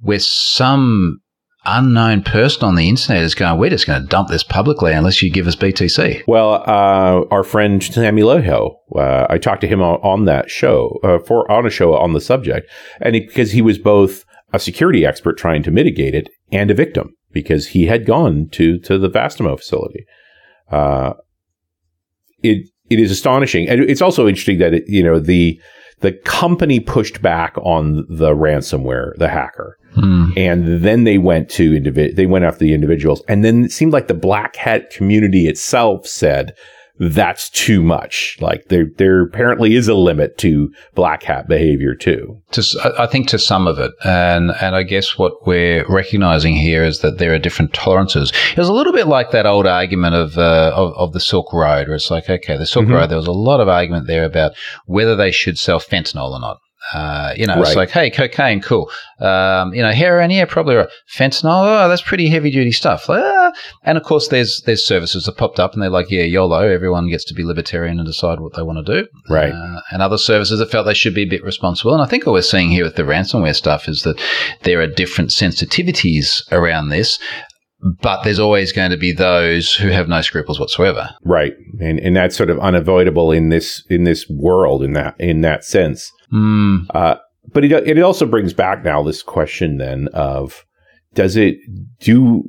[0.01, 1.21] Where some
[1.64, 5.23] unknown person on the internet is going, we're just going to dump this publicly unless
[5.23, 6.23] you give us BTC.
[6.27, 10.99] Well, uh, our friend Sami Laiho, uh, I talked to him on, on that show,
[11.03, 15.05] uh, for on a show on the subject, and because he was both a security
[15.05, 19.11] expert trying to mitigate it and a victim because he had gone to to the
[19.11, 20.05] Vastaamo facility.
[20.71, 21.14] Uh,
[22.43, 25.61] it it is astonishing, and it's also interesting that it, you know the
[26.01, 30.31] the company pushed back on the ransomware, the hacker, hmm.
[30.37, 33.93] and then they went to individ- they went after the individuals, and then it seemed
[33.93, 36.55] like the black hat community itself said
[37.01, 38.37] that's too much.
[38.41, 42.43] Like there, there apparently is a limit to black hat behavior too.
[42.53, 46.85] To, I think to some of it, and and I guess what we're recognizing here
[46.85, 48.33] is that there are different tolerances.
[48.53, 51.53] It was a little bit like that old argument of uh, of, of, the Silk
[51.55, 52.95] Road, where it's like, okay, the Silk mm-hmm.
[52.95, 53.11] Road.
[53.11, 54.53] There was a lot of argument there about
[54.85, 56.59] whether they should sell fentanyl or not.
[56.93, 57.66] Uh, you know, right.
[57.66, 58.90] it's like, hey, cocaine, cool.
[59.21, 60.88] Um, you know, heroin, yeah, probably right.
[61.14, 63.09] Fentanyl, oh, that's pretty heavy duty stuff.
[63.09, 63.53] Like, ah.
[63.85, 67.09] And of course, there's there's services that popped up, and they're like, yeah, YOLO, everyone
[67.09, 69.09] gets to be libertarian and decide what they want to do.
[69.29, 69.53] Right.
[69.53, 71.93] Uh, and other services that felt they should be a bit responsible.
[71.93, 74.21] And I think what we're seeing here with the ransomware stuff is that
[74.62, 77.19] there are different sensitivities around this
[77.83, 81.09] but there's always going to be those who have no scruples whatsoever.
[81.25, 81.55] Right.
[81.81, 85.64] And and that's sort of unavoidable in this in this world in that in that
[85.64, 86.12] sense.
[86.33, 86.87] Mm.
[86.95, 87.16] Uh,
[87.53, 90.64] but it it also brings back now this question then of
[91.14, 91.57] does it
[92.01, 92.45] do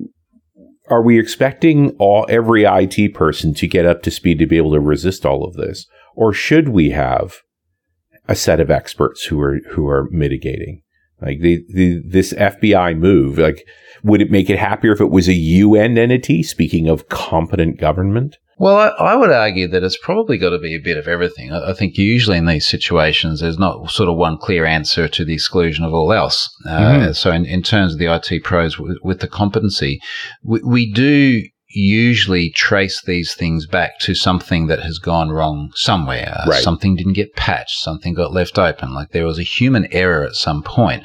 [0.90, 4.74] are we expecting all every IT person to get up to speed to be able
[4.74, 7.38] to resist all of this or should we have
[8.28, 10.82] a set of experts who are who are mitigating
[11.22, 13.66] like the, the this FBI move like
[14.04, 16.44] would it make it happier if it was a UN entity?
[16.44, 18.38] Speaking of competent government.
[18.62, 21.52] Well, I, I, would argue that it's probably got to be a bit of everything.
[21.52, 25.26] I, I, think usually in these situations, there's not sort of one clear answer to
[25.26, 26.48] the exclusion of all else.
[26.68, 27.12] Uh, mm-hmm.
[27.14, 30.00] So, in, in, terms of the IT pros w- with the competency,
[30.44, 36.32] we, we do usually trace these things back to something that has gone wrong somewhere.
[36.32, 36.62] Uh, right.
[36.64, 38.94] Something didn't get patched, something got left open.
[38.94, 41.04] Like there was a human error at some point.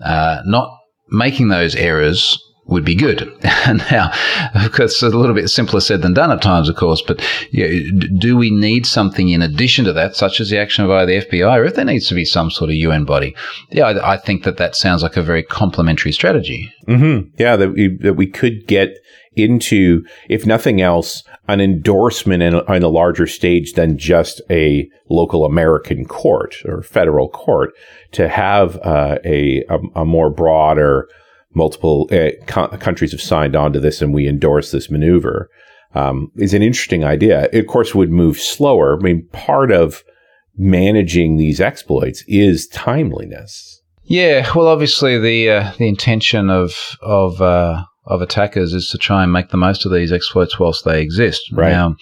[0.00, 0.70] Uh, not
[1.08, 2.38] making those errors
[2.72, 3.32] would be good.
[3.90, 4.12] now,
[4.54, 7.22] of course, it's a little bit simpler said than done at times, of course, but
[7.50, 10.90] you know, do we need something in addition to that, such as the action of
[10.90, 13.34] either the FBI, or if there needs to be some sort of UN body?
[13.70, 16.72] Yeah, I, I think that that sounds like a very complementary strategy.
[16.88, 17.30] Mm-hmm.
[17.38, 18.98] Yeah, that we, that we could get
[19.36, 25.44] into, if nothing else, an endorsement in, on a larger stage than just a local
[25.44, 27.72] American court or federal court
[28.12, 31.08] to have uh, a, a, a, more broader,
[31.54, 35.48] multiple uh, co- countries have signed on to this and we endorse this maneuver
[35.94, 37.48] um, is an interesting idea.
[37.52, 38.98] It, of course, would move slower.
[38.98, 40.02] I mean, part of
[40.56, 43.80] managing these exploits is timeliness.
[44.04, 49.22] Yeah, well, obviously the uh, the intention of of uh, of attackers is to try
[49.22, 51.42] and make the most of these exploits whilst they exist.
[51.52, 51.70] Right.
[51.70, 51.96] Now,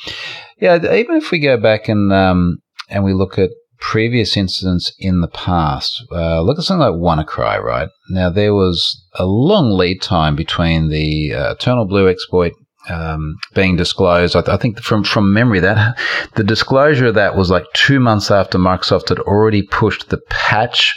[0.58, 2.58] yeah, even if we go back and um,
[2.88, 7.62] and we look at previous incidents in the past, uh, look at something like WannaCry,
[7.62, 7.88] right?
[8.10, 12.52] Now, there was a long lead time between the uh, EternalBlue exploit
[12.88, 14.36] um, being disclosed.
[14.36, 15.98] I, th- I, think from from memory that
[16.34, 20.96] the disclosure of that was like two months after Microsoft had already pushed the patch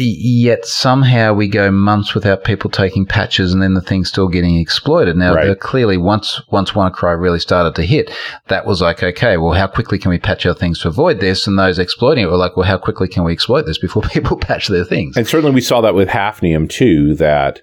[0.00, 4.58] yet somehow we go months without people taking patches and then the thing's still getting
[4.58, 5.16] exploited.
[5.16, 5.58] Now, right.
[5.58, 8.10] clearly, once once WannaCry really started to hit,
[8.48, 11.46] that was like, okay, well, how quickly can we patch our things to avoid this?
[11.46, 14.36] And those exploiting it were like, well, how quickly can we exploit this before people
[14.36, 15.16] patch their things?
[15.16, 17.62] And certainly we saw that with Hafnium too, that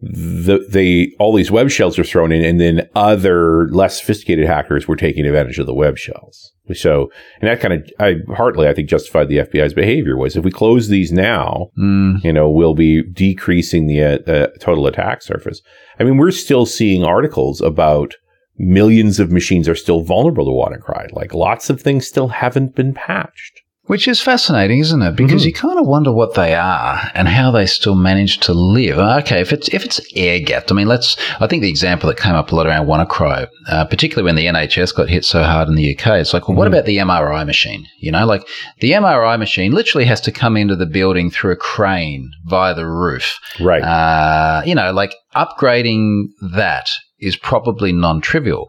[0.00, 4.86] the they all these web shells were thrown in, and then other less sophisticated hackers
[4.86, 6.52] were taking advantage of the web shells.
[6.74, 10.44] So, and that kind of, I partly, I think, justified the FBI's behavior was if
[10.44, 12.22] we close these now, mm.
[12.22, 15.62] you know, we'll be decreasing the uh, total attack surface.
[15.98, 18.14] I mean, we're still seeing articles about
[18.58, 21.12] millions of machines are still vulnerable to WannaCry.
[21.12, 23.62] Like lots of things still haven't been patched.
[23.88, 25.16] Which is fascinating, isn't it?
[25.16, 25.48] Because mm-hmm.
[25.48, 28.98] you kind of wonder what they are and how they still manage to live.
[28.98, 31.16] Okay, if it's if it's air gapped, I mean, let's.
[31.40, 34.44] I think the example that came up a lot around WannaCry, uh, particularly when the
[34.44, 36.58] NHS got hit so hard in the UK, it's like, well, mm-hmm.
[36.58, 37.86] what about the MRI machine?
[37.98, 38.46] You know, like
[38.80, 42.86] the MRI machine literally has to come into the building through a crane via the
[42.86, 43.40] roof.
[43.58, 43.82] Right.
[43.82, 48.68] Uh, you know, like upgrading that is probably non-trivial.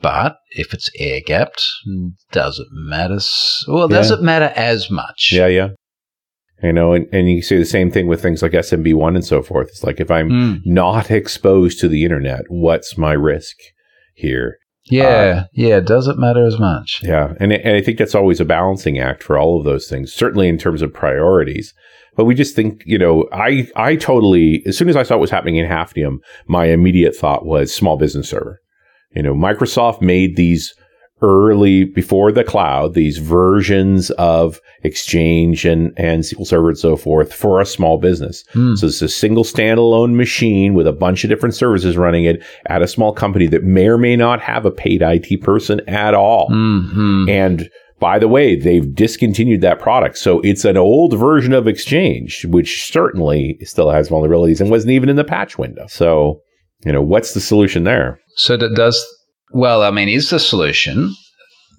[0.00, 1.64] But if it's air gapped,
[2.32, 3.18] does it matter?
[3.68, 3.96] Well, yeah.
[3.96, 5.30] does it matter as much?
[5.32, 5.68] Yeah, yeah.
[6.62, 9.42] You know, and, and you see the same thing with things like SMB1 and so
[9.42, 9.68] forth.
[9.68, 10.60] It's like if I'm mm.
[10.64, 13.56] not exposed to the internet, what's my risk
[14.14, 14.58] here?
[14.86, 15.80] Yeah, uh, yeah.
[15.80, 17.00] Does it matter as much?
[17.02, 20.12] Yeah, and and I think that's always a balancing act for all of those things.
[20.12, 21.72] Certainly in terms of priorities,
[22.16, 25.22] but we just think, you know, I I totally as soon as I saw what
[25.22, 28.60] was happening in Hafnium, my immediate thought was small business server.
[29.14, 30.74] You know, Microsoft made these
[31.22, 37.32] early before the cloud, these versions of Exchange and, and SQL Server and so forth
[37.32, 38.44] for a small business.
[38.52, 38.76] Mm.
[38.76, 42.82] So it's a single standalone machine with a bunch of different services running it at
[42.82, 46.50] a small company that may or may not have a paid IT person at all.
[46.50, 47.28] Mm-hmm.
[47.28, 50.18] And by the way, they've discontinued that product.
[50.18, 55.08] So it's an old version of Exchange, which certainly still has vulnerabilities and wasn't even
[55.08, 55.86] in the patch window.
[55.86, 56.40] So,
[56.84, 58.20] you know, what's the solution there?
[58.36, 59.02] So that does
[59.50, 59.82] well.
[59.82, 61.14] I mean, is the solution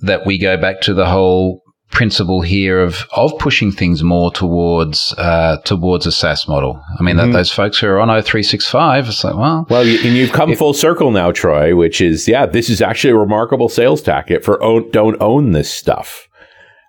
[0.01, 5.13] that we go back to the whole principle here of of pushing things more towards
[5.17, 6.81] uh, towards a SaaS model.
[6.99, 7.31] I mean, mm-hmm.
[7.31, 10.55] that those folks who are on O365, it's like, well, well, you, and you've come
[10.55, 11.75] full circle now, Troy.
[11.75, 15.73] Which is, yeah, this is actually a remarkable sales tactic for own, don't own this
[15.73, 16.27] stuff.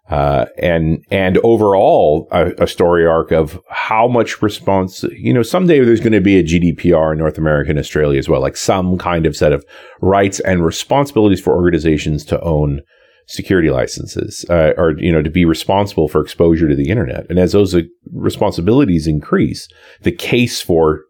[0.09, 5.81] Uh, and and overall a, a, story arc of how much response you know someday
[5.81, 8.99] there's going to be a GDPR in North America and Australia as well like some
[8.99, 9.65] kind of set of
[10.01, 12.83] rights and responsibilities for organizations to own
[13.27, 17.27] security licenses uh, or you know to be responsible for exposure to the internet.
[17.29, 19.69] And as those uh, responsibilities increase
[20.03, 21.03] the case for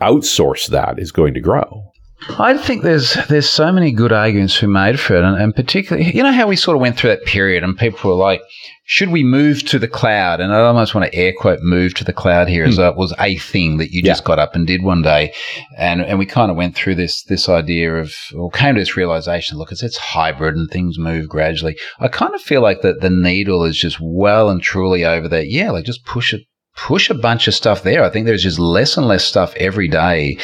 [0.00, 1.91] outsource that is going to grow
[2.38, 6.14] I think there's there's so many good arguments we made for it, and, and, particularly,
[6.14, 8.42] you know how we sort of went through that period, and people were like,
[8.84, 12.04] "Should we move to the cloud?" And I almost want to air quote "move to
[12.04, 12.96] the cloud" here, as mm.
[12.96, 15.32] was a thing that you just got up and did one day,
[15.76, 18.96] and and we kind of went through this this idea of or came to this
[18.96, 21.76] realization: look, it's it's hybrid and things move gradually.
[21.98, 25.44] I kind of feel like that the needle is just well and truly over there.
[25.44, 26.42] Yeah, like just push it
[26.76, 28.02] push a bunch of stuff there.
[28.02, 30.38] I think there's just less and less stuff every day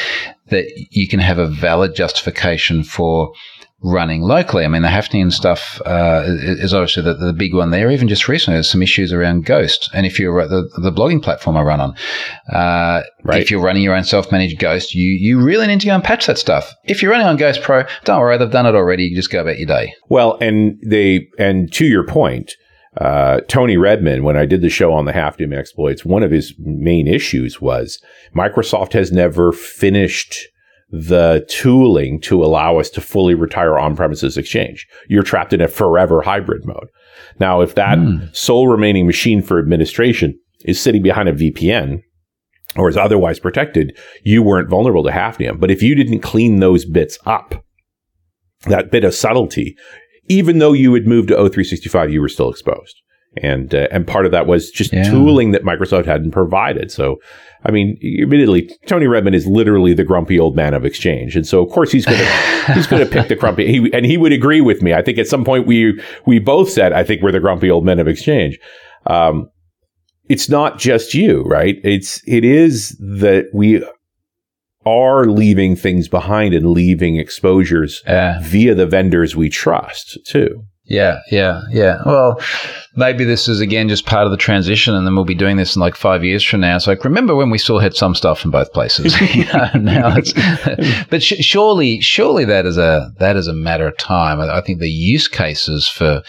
[0.50, 3.32] that you can have a valid justification for
[3.80, 4.64] running locally.
[4.64, 7.90] I mean, the Hafnium stuff uh, is obviously the, the, big one there.
[7.90, 9.88] Even just recently, there's some issues around Ghost.
[9.94, 11.94] And if you're the, the blogging platform I run on,
[12.52, 13.40] uh, right.
[13.40, 16.26] if you're running your own self-managed Ghost, you you really need to go and patch
[16.26, 16.74] that stuff.
[16.84, 19.04] If you're running on Ghost Pro, don't worry, they've done it already.
[19.04, 19.94] You just go about your day.
[20.08, 22.54] Well, and they and to your point.
[22.98, 26.54] Uh, Tony Redmond, when I did the show on the Hafnium exploits, one of his
[26.58, 28.02] main issues was
[28.34, 30.48] Microsoft has never finished
[30.90, 34.87] the tooling to allow us to fully retire on-premises exchange.
[35.08, 36.88] You're trapped in a forever hybrid mode.
[37.38, 38.34] Now, if that mm.
[38.34, 42.00] sole remaining machine for administration is sitting behind a VPN
[42.74, 45.61] or is otherwise protected, you weren't vulnerable to Hafnium.
[45.61, 47.64] But if you didn't clean those bits up,
[48.62, 49.76] that bit of subtlety,
[50.29, 53.01] even though you had moved to O365, you were still exposed.
[53.43, 55.09] And, uh, and part of that was just yeah.
[55.09, 56.91] tooling that Microsoft hadn't provided.
[56.91, 57.19] So
[57.64, 61.64] I mean, admittedly, Tony Redmond is literally the grumpy old man of exchange, and so
[61.64, 62.19] of course he's going
[62.67, 63.67] to he's going to pick the grumpy.
[63.67, 64.95] He, and he would agree with me.
[64.95, 67.85] I think at some point we we both said I think we're the grumpy old
[67.85, 68.59] men of exchange.
[69.07, 69.51] Um,
[70.29, 71.77] it's not just you, right?
[71.83, 73.85] It's it is that we
[74.85, 80.64] are leaving things behind and leaving exposures uh, via the vendors we trust too.
[80.88, 82.01] Yeah, yeah, yeah.
[82.07, 82.41] Well,
[82.97, 85.77] maybe this is again just part of the transition, and then we'll be doing this
[85.77, 86.79] in like five years from now.
[86.79, 89.14] So, like, remember when we still had some stuff from both places?
[89.75, 90.33] now it's,
[91.11, 94.41] but sh- surely, surely that is a that is a matter of time.
[94.41, 96.23] I, I think the use cases for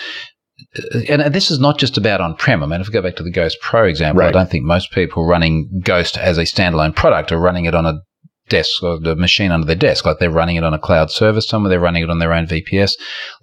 [0.75, 2.61] uh, and this is not just about on prem.
[2.61, 4.27] I mean, if we go back to the Ghost Pro example, right.
[4.27, 7.85] I don't think most people running Ghost as a standalone product are running it on
[7.85, 8.01] a
[8.49, 10.05] desk or the machine under their desk.
[10.05, 12.47] Like they're running it on a cloud service somewhere, they're running it on their own
[12.47, 12.93] VPS.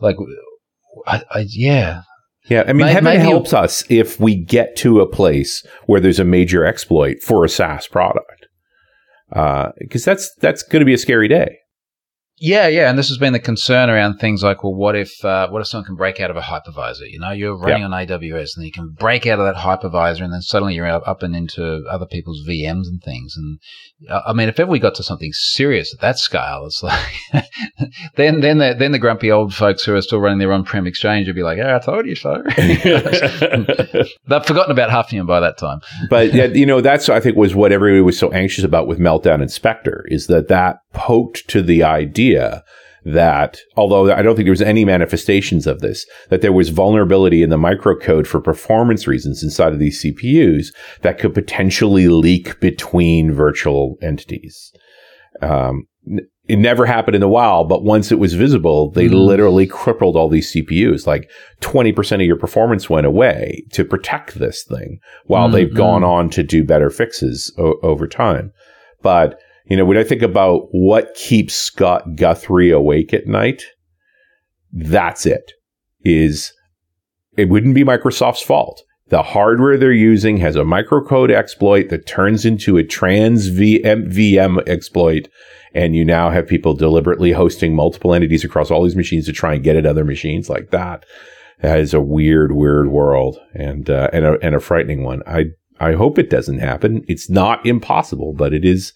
[0.00, 0.16] Like
[1.06, 2.02] I, I, yeah.
[2.48, 6.24] Yeah, I mean, heaven helps us if we get to a place where there's a
[6.24, 8.46] major exploit for a SaaS product,
[9.28, 11.58] because uh, that's that's going to be a scary day.
[12.38, 15.48] Yeah, yeah, and this has been the concern around things like, well, what if uh,
[15.48, 17.10] what if someone can break out of a hypervisor?
[17.10, 17.90] You know, you're running yep.
[17.90, 21.22] on AWS, and you can break out of that hypervisor, and then suddenly you're up
[21.22, 23.36] and into other people's VMs and things.
[23.38, 23.58] And
[24.10, 27.00] uh, I mean, if ever we got to something serious at that scale, it's like
[28.16, 31.28] then then the, then the grumpy old folks who are still running their on-prem exchange
[31.28, 35.80] would be like, "Yeah, I told you so." They've forgotten about Hafnium by that time.
[36.10, 38.98] but yeah, you know, that's I think was what everybody was so anxious about with
[38.98, 42.25] Meltdown and Spectre is that that poked to the idea
[43.06, 47.42] that although I don't think there was any manifestations of this, that there was vulnerability
[47.42, 53.32] in the microcode for performance reasons inside of these CPUs that could potentially leak between
[53.32, 54.72] virtual entities.
[55.40, 55.86] Um,
[56.48, 59.14] it never happened in the wild, but once it was visible, they mm.
[59.14, 61.06] literally crippled all these CPUs.
[61.06, 65.54] Like 20% of your performance went away to protect this thing while mm-hmm.
[65.54, 68.52] they've gone on to do better fixes o- over time.
[69.02, 73.64] But you know, when I think about what keeps Scott Guthrie awake at night,
[74.72, 75.52] that's it.
[76.04, 76.52] Is
[77.36, 78.82] it wouldn't be Microsoft's fault.
[79.08, 85.28] The hardware they're using has a microcode exploit that turns into a trans VM, exploit.
[85.74, 89.54] And you now have people deliberately hosting multiple entities across all these machines to try
[89.54, 91.04] and get at other machines like that.
[91.60, 95.22] That is a weird, weird world and, uh, and a, and a frightening one.
[95.26, 95.46] I,
[95.78, 97.04] I hope it doesn't happen.
[97.06, 98.92] It's not impossible, but it is,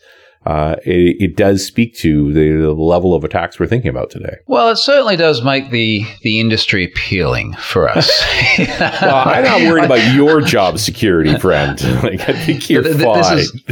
[0.47, 4.36] uh, it, it, does speak to the, the, level of attacks we're thinking about today.
[4.47, 8.09] Well, it certainly does make the the industry appealing for us.
[8.59, 11.78] well, I'm not worried about your job security, friend.
[12.01, 13.36] Like, I think you're fine.
[13.36, 13.62] This is,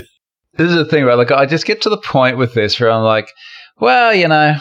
[0.54, 1.14] this is the thing, right?
[1.14, 3.30] Like, I just get to the point with this where I'm like,
[3.80, 4.56] well, you know,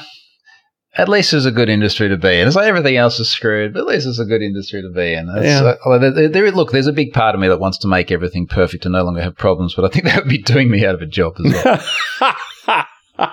[0.98, 2.48] at least it's a good industry to be in.
[2.48, 5.14] It's like everything else is screwed, but at least it's a good industry to be
[5.14, 5.28] in.
[5.28, 5.76] Yeah.
[5.86, 8.48] Uh, there, there, look, there's a big part of me that wants to make everything
[8.48, 10.96] perfect and no longer have problems, but I think that would be doing me out
[10.96, 11.54] of a job as
[12.20, 12.86] well.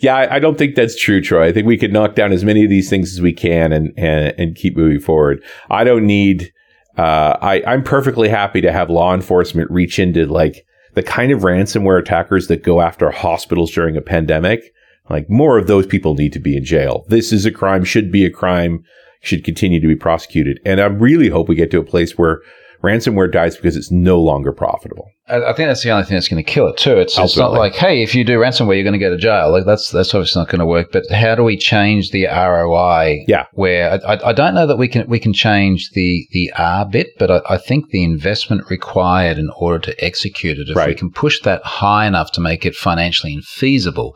[0.00, 1.46] yeah, I, I, don't think that's true, Troy.
[1.46, 3.92] I think we could knock down as many of these things as we can and
[3.96, 5.42] and, and keep moving forward.
[5.70, 6.52] I don't need.
[6.98, 11.40] Uh, I I'm perfectly happy to have law enforcement reach into like the kind of
[11.40, 14.74] ransomware attackers that go after hospitals during a pandemic.
[15.10, 17.04] Like more of those people need to be in jail.
[17.08, 18.84] This is a crime, should be a crime,
[19.20, 20.60] should continue to be prosecuted.
[20.64, 22.42] And I really hope we get to a place where
[22.82, 25.10] ransomware dies because it's no longer profitable.
[25.28, 26.96] I, think that's the only thing that's going to kill it too.
[26.96, 29.50] It's, it's not like, hey, if you do ransomware, you're going to go to jail.
[29.50, 30.92] Like that's that's obviously not going to work.
[30.92, 33.24] But how do we change the ROI?
[33.28, 36.86] Yeah, where I, I don't know that we can we can change the the R
[36.86, 40.88] bit, but I, I think the investment required in order to execute it, if right.
[40.88, 44.12] we can push that high enough to make it financially infeasible,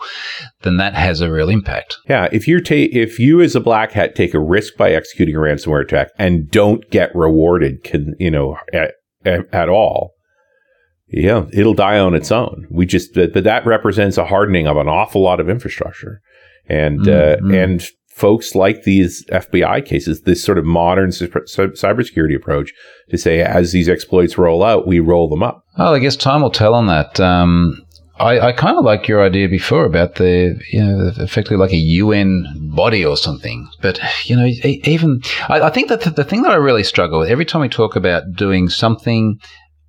[0.62, 1.96] then that has a real impact.
[2.08, 5.36] Yeah, if you're ta- if you as a black hat take a risk by executing
[5.36, 8.94] a ransomware attack and don't get rewarded, can you know at,
[9.24, 10.12] at all
[11.12, 12.66] yeah, it'll die on its own.
[12.70, 16.22] We just, but, but that represents a hardening of an awful lot of infrastructure,
[16.68, 17.50] and mm-hmm.
[17.50, 22.72] uh, and folks like these FBI cases, this sort of modern cybersecurity approach
[23.10, 25.64] to say as these exploits roll out, we roll them up.
[25.78, 27.18] Well, I guess time will tell on that.
[27.18, 27.84] Um,
[28.18, 31.76] I, I kind of like your idea before about the, you know, effectively like a
[31.76, 32.44] UN
[32.74, 33.68] body or something.
[33.80, 37.20] But, you know, even, I, I think that the, the thing that I really struggle
[37.20, 39.40] with every time we talk about doing something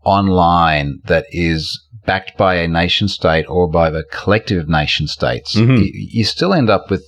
[0.03, 5.83] online that is backed by a nation state or by the collective nation states, mm-hmm.
[5.93, 7.03] you, still end up with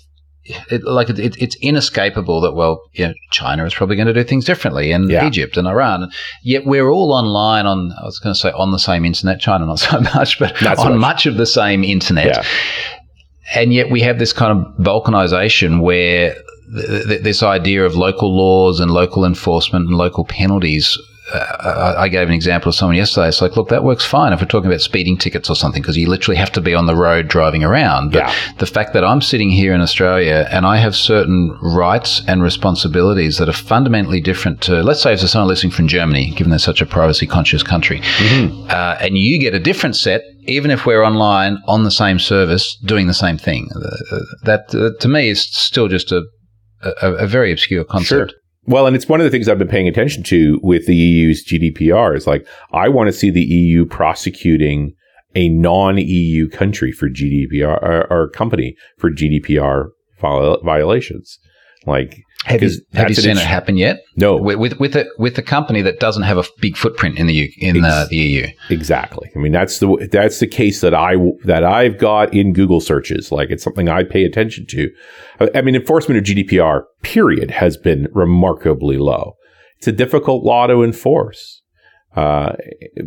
[0.45, 4.13] it, like it, it, it's inescapable that well, you know, China is probably going to
[4.13, 5.25] do things differently, and yeah.
[5.25, 6.09] Egypt and Iran.
[6.43, 7.91] Yet we're all online on.
[7.99, 9.39] I was going to say on the same internet.
[9.39, 11.01] China not so much, but That's on much.
[11.01, 12.27] much of the same internet.
[12.27, 12.43] Yeah.
[13.53, 16.35] And yet we have this kind of balkanization where
[16.75, 20.97] th- th- this idea of local laws and local enforcement and local penalties
[21.33, 23.27] I gave an example of someone yesterday.
[23.27, 25.97] It's like, look, that works fine if we're talking about speeding tickets or something, because
[25.97, 28.11] you literally have to be on the road driving around.
[28.11, 28.33] But yeah.
[28.59, 33.39] the fact that I'm sitting here in Australia and I have certain rights and responsibilities
[33.39, 36.59] that are fundamentally different to, let's say, if there's someone listening from Germany, given they're
[36.59, 38.67] such a privacy conscious country, mm-hmm.
[38.69, 42.77] uh, and you get a different set, even if we're online on the same service
[42.85, 43.67] doing the same thing.
[43.75, 46.23] Uh, that, uh, to me, is still just a,
[47.01, 48.31] a, a very obscure concept.
[48.31, 48.39] Sure.
[48.67, 51.45] Well, and it's one of the things I've been paying attention to with the EU's
[51.45, 54.95] GDPR is like, I want to see the EU prosecuting
[55.35, 59.89] a non EU country for GDPR or, or company for GDPR
[60.19, 61.37] violations.
[61.85, 64.01] Like, have you, have you seen it happen yet?
[64.17, 67.25] No, with with with a, with a company that doesn't have a big footprint in
[67.25, 68.47] the U, in Ex- the, the EU.
[68.69, 69.31] Exactly.
[69.35, 71.15] I mean, that's the that's the case that I
[71.45, 73.31] that I've got in Google searches.
[73.31, 74.91] Like, it's something I pay attention to.
[75.55, 79.33] I mean, enforcement of GDPR period has been remarkably low.
[79.77, 81.63] It's a difficult law to enforce.
[82.15, 82.53] Uh,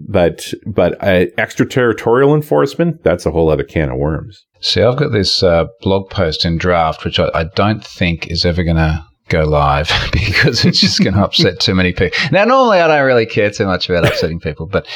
[0.07, 4.45] but but uh, extraterritorial enforcement that's a whole other can of worms.
[4.61, 8.45] See, I've got this uh, blog post in draft, which I, I don't think is
[8.45, 12.19] ever going to go live because it's just going to upset too many people.
[12.33, 14.87] Now, normally I don't really care too much about upsetting people, but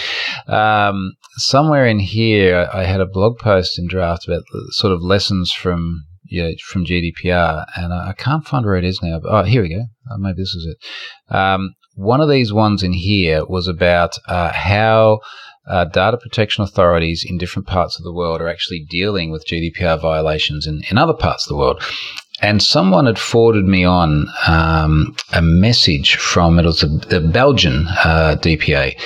[0.46, 5.52] um, somewhere in here I had a blog post in draft about sort of lessons
[5.52, 9.20] from yeah, from GDPR, and I, I can't find where it is now.
[9.20, 9.84] But, oh, here we go.
[10.10, 11.34] Oh, maybe this is it.
[11.34, 15.20] Um, one of these ones in here was about uh, how
[15.66, 20.00] uh, data protection authorities in different parts of the world are actually dealing with GDPR
[20.00, 21.82] violations in, in other parts of the world.
[22.42, 27.86] And someone had forwarded me on um, a message from it was a, the Belgian
[28.04, 28.98] uh, DPA,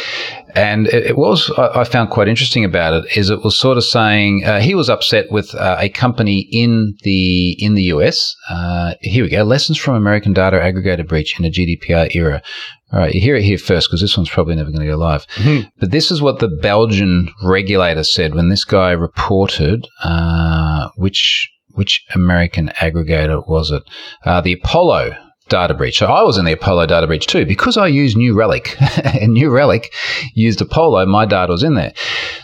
[0.57, 3.85] and it, it, was I found quite interesting about it is it was sort of
[3.85, 8.35] saying uh, he was upset with uh, a company in the in the US.
[8.49, 9.43] Uh, here we go.
[9.43, 12.43] Lessons from American data aggregator breach in a GDPR era.
[12.91, 14.97] All right, you hear it here first because this one's probably never going to go
[14.97, 15.27] live.
[15.35, 15.69] Mm-hmm.
[15.79, 22.05] But this is what the Belgian regulator said when this guy reported uh, which which
[22.15, 23.83] American aggregator was it?
[24.25, 25.17] Uh, the Apollo
[25.49, 25.99] data breach.
[25.99, 29.33] So I was in the Apollo data breach too because I used New Relic and
[29.33, 29.93] New Relic
[30.35, 31.07] used Apollo.
[31.07, 31.93] My data was in there.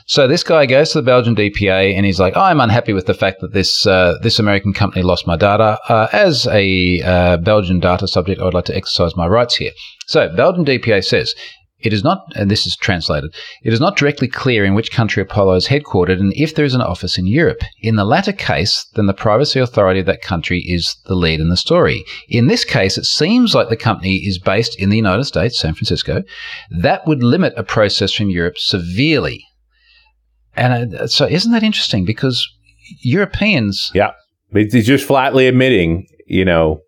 [0.06, 3.14] So this guy goes to the Belgian DPA and he's like, I'm unhappy with the
[3.14, 5.80] fact that this uh, this American company lost my data.
[5.88, 9.72] Uh, as a uh, Belgian data subject, I would like to exercise my rights here.
[10.06, 11.34] So Belgian DPA says
[11.82, 15.22] it is not, and this is translated, it is not directly clear in which country
[15.22, 17.62] Apollo is headquartered and if there is an office in Europe.
[17.80, 21.48] In the latter case, then the privacy authority of that country is the lead in
[21.48, 22.04] the story.
[22.28, 25.74] In this case, it seems like the company is based in the United States, San
[25.74, 26.22] Francisco.
[26.70, 29.44] That would limit a process from Europe severely.
[30.54, 32.04] And uh, so, isn't that interesting?
[32.04, 32.46] Because
[33.00, 33.90] Europeans.
[33.94, 34.12] Yeah.
[34.52, 36.80] He's just flatly admitting you know,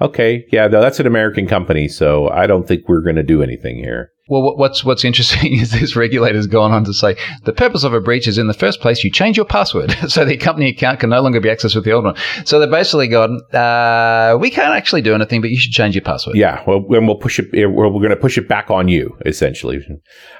[0.00, 3.76] okay, yeah, that's an American company, so I don't think we're going to do anything
[3.76, 4.10] here.
[4.28, 8.00] Well, what's what's interesting is this regulator's gone on to say the purpose of a
[8.00, 11.10] breach is in the first place you change your password so the company account can
[11.10, 12.14] no longer be accessed with the old one.
[12.44, 13.40] So they're basically gone.
[13.52, 16.36] Uh, we can't actually do anything, but you should change your password.
[16.36, 17.46] Yeah, well, and we'll push it.
[17.52, 19.84] We're, we're going to push it back on you, essentially.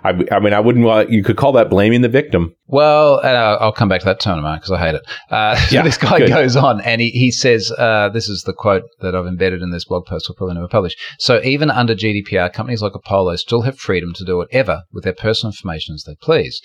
[0.04, 0.84] I, I mean, I wouldn't.
[0.84, 2.54] want you could call that blaming the victim.
[2.70, 5.02] Well, uh, I'll come back to that term because I hate it.
[5.30, 6.28] Uh, so Yeah, this guy good.
[6.28, 9.70] goes on and he, he says, uh, this is the quote that I've embedded in
[9.70, 10.94] this blog post we'll probably never publish.
[11.18, 15.14] So even under GDPR, companies like Apollo still have freedom to do whatever with their
[15.14, 16.60] personal information as they please.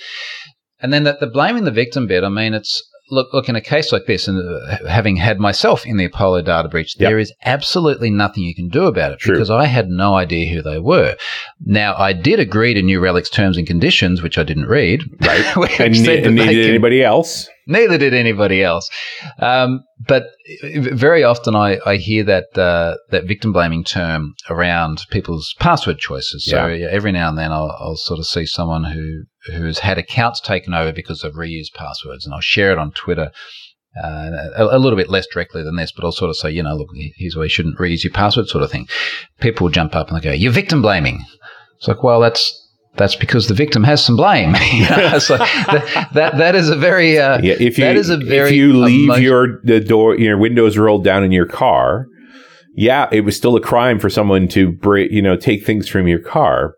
[0.81, 3.61] And then the, the blaming the victim bit, I mean, it's look, look in a
[3.61, 7.09] case like this, and uh, having had myself in the Apollo data breach, Yep.
[7.09, 9.35] there is absolutely nothing you can do about it True.
[9.35, 11.15] because I had no idea who they were.
[11.65, 15.01] Now, I did agree to New Relic's terms and conditions, which I didn't read.
[15.21, 15.79] Right.
[15.79, 17.47] and, ne- and neither did anybody else.
[17.67, 18.89] Neither did anybody else.
[19.39, 20.25] Um, but
[20.91, 26.45] very often I, I hear that uh, that victim blaming term around people's password choices.
[26.45, 26.87] So Yeah.
[26.91, 30.73] every now and then I'll, I'll sort of see someone who who's had accounts taken
[30.73, 33.31] over because of reused passwords, and I'll share it on Twitter.
[34.03, 36.63] Uh, a, a little bit less directly than this, but I'll sort of say, you
[36.63, 38.87] know, look, here's why you shouldn't reuse your password, sort of thing.
[39.39, 41.23] People jump up and they go, "You're victim blaming."
[41.83, 42.61] It's like, well, that's
[42.95, 44.55] that's because the victim has some blame.
[44.73, 48.09] You know, it's that, that that is a very uh, Yeah, if you that is
[48.09, 51.45] a very if you leave emo- your the door your windows rolled down in your
[51.45, 52.07] car,
[52.73, 56.07] yeah, it was still a crime for someone to break you know take things from
[56.07, 56.75] your car,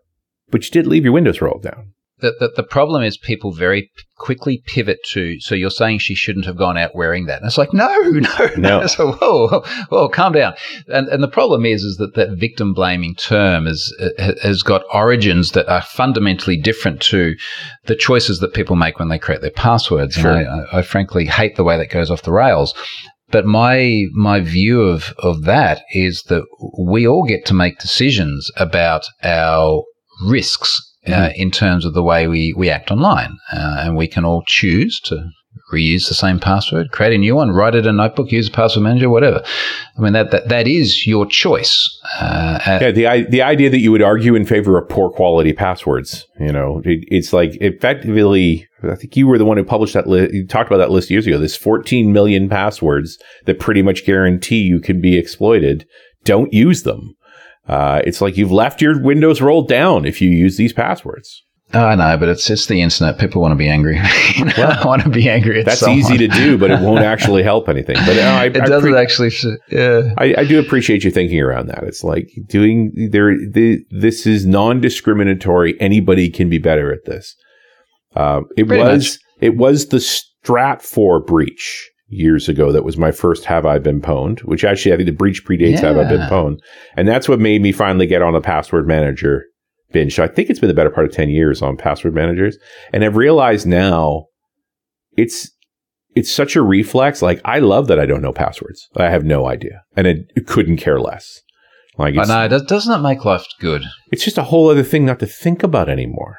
[0.50, 1.92] but you did leave your windows rolled down.
[2.20, 6.46] The, the, the problem is people very quickly pivot to so you're saying she shouldn't
[6.46, 7.40] have gone out wearing that.
[7.40, 8.86] And it's like no no No.
[8.86, 10.54] so whoa whoa, whoa calm down.
[10.88, 14.82] And and the problem is is that that victim blaming term is uh, has got
[14.92, 17.34] origins that are fundamentally different to
[17.84, 20.14] the choices that people make when they create their passwords.
[20.14, 20.32] Sure.
[20.32, 22.74] and I, I, I frankly hate the way that goes off the rails.
[23.28, 26.44] But my my view of of that is that
[26.78, 29.82] we all get to make decisions about our
[30.24, 33.38] risks uh, in terms of the way we, we act online.
[33.52, 35.30] Uh, and we can all choose to
[35.72, 38.50] reuse the same password, create a new one, write it in a notebook, use a
[38.50, 39.42] password manager, whatever.
[39.96, 41.98] I mean, that, that, that is your choice.
[42.20, 46.26] Uh, Yeah, the the idea that you would argue in favor of poor quality passwords,
[46.38, 48.66] you know, it, it's like effectively.
[48.82, 50.32] I think you were the one who published that list.
[50.32, 51.38] You talked about that list years ago.
[51.38, 55.86] This 14 million passwords that pretty much guarantee you can be exploited.
[56.24, 57.16] Don't use them.
[57.68, 61.42] Uh, it's like you've left your windows rolled down if you use these passwords.
[61.72, 63.18] I know, but it's it's the internet.
[63.18, 63.96] People want to be angry.
[64.36, 65.98] you know, I want to be angry at That's someone.
[65.98, 67.96] easy to do, but it won't actually help anything.
[68.06, 69.30] But uh, I, It I doesn't pre- actually.
[69.68, 70.14] Yeah.
[70.16, 71.82] I, I do appreciate you thinking around that.
[71.82, 73.36] It's like doing there.
[73.36, 75.74] The, this is non-discriminatory.
[75.80, 77.34] Anybody can be better at this.
[78.14, 83.44] Uh, it Pretty was it was the Stratfor breach years ago that was my first
[83.46, 86.30] "Have I Been Pwned," which actually I think the breach predates "Have I Been Yeah.
[86.30, 86.58] Pwned,"
[86.96, 89.44] and that's what made me finally get on a password manager
[89.92, 90.14] binge.
[90.14, 92.56] So I think it's been the better part of ten years on password managers,
[92.92, 94.26] and I've realized now
[95.16, 95.50] it's
[96.14, 97.22] it's such a reflex.
[97.22, 98.88] Like I love that I don't know passwords.
[98.96, 101.42] I have no idea, and it, couldn't care less.
[101.98, 102.48] Like I it's, know.
[102.48, 103.82] Does, doesn't it make life good?
[104.12, 106.38] it's just a whole other thing not to think about anymore.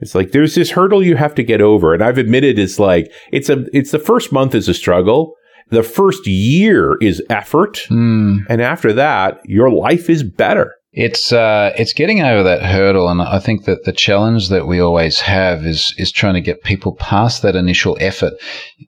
[0.00, 3.12] It's like there's this hurdle you have to get over, and I've admitted it's like
[3.32, 5.34] it's a it's the first month is a struggle.
[5.70, 8.38] The first year is effort, Hmm.
[8.48, 10.74] and after that, your life is better.
[10.98, 14.80] It's uh, it's getting over that hurdle, and I think that the challenge that we
[14.80, 18.32] always have is is trying to get people past that initial effort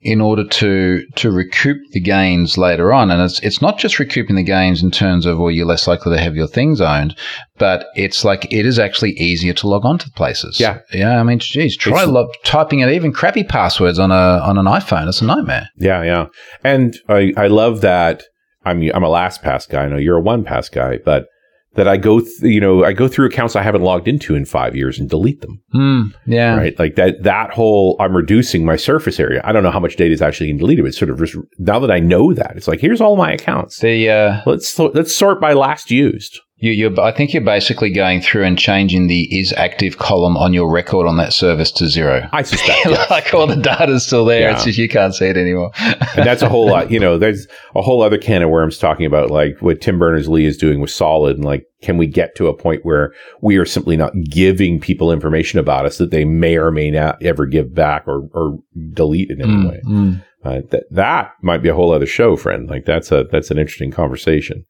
[0.03, 3.13] in order to to recoup the gains later on.
[3.13, 6.17] And it's it's not just recouping the gains in terms of well, you're less likely
[6.17, 7.17] to have your things owned,
[7.59, 10.59] but it's like it is actually easier to log on to places.
[10.59, 10.81] Yeah.
[10.93, 11.21] yeah.
[11.21, 15.07] I mean, geez, try lo- typing in even crappy passwords on a on an iPhone.
[15.07, 15.69] It's a nightmare.
[15.77, 16.27] Yeah, yeah,
[16.65, 18.25] and I I love that.
[18.65, 19.85] I'm I'm a LastPass guy.
[19.85, 21.27] I know you're a OnePass guy, but
[21.75, 24.45] that I go th- you know I go through accounts I haven't logged into in
[24.45, 25.63] five years and delete them.
[25.73, 26.03] Hmm.
[26.27, 26.57] yeah.
[26.57, 26.79] right?
[26.79, 29.41] Like that, that whole, I'm reducing my surface area.
[29.45, 31.37] I don't know how much data is actually getting deleted, but it's sort of just,
[31.59, 33.79] now that I know that, it's like, here's all my accounts.
[33.79, 36.41] The uh, Let's, let's sort by last used.
[36.63, 40.53] You, you're, I think you're basically going through and changing the is active column on
[40.53, 42.29] your record on that service to zero.
[42.33, 42.79] I suspect.
[42.85, 43.11] yes.
[43.11, 44.43] like all the data's still there.
[44.43, 44.55] Yeah.
[44.55, 45.71] It's just you can't see it anymore.
[45.79, 49.07] and that's a whole lot, you know, there's a whole other can of worms talking
[49.07, 52.47] about like what Tim Berners-Lee is doing with solid and like, can we get to
[52.49, 56.59] a point where we are simply not giving people information about us that they may
[56.59, 58.59] or may not ever give back or, or
[58.93, 59.81] delete in any Mm, way?
[59.87, 60.25] mm.
[60.43, 62.69] Uh, that that might be a whole other show, friend.
[62.71, 64.65] Like that's a that's an interesting conversation.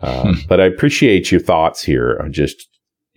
[0.00, 2.18] Uh, but I appreciate your thoughts here.
[2.22, 2.68] on just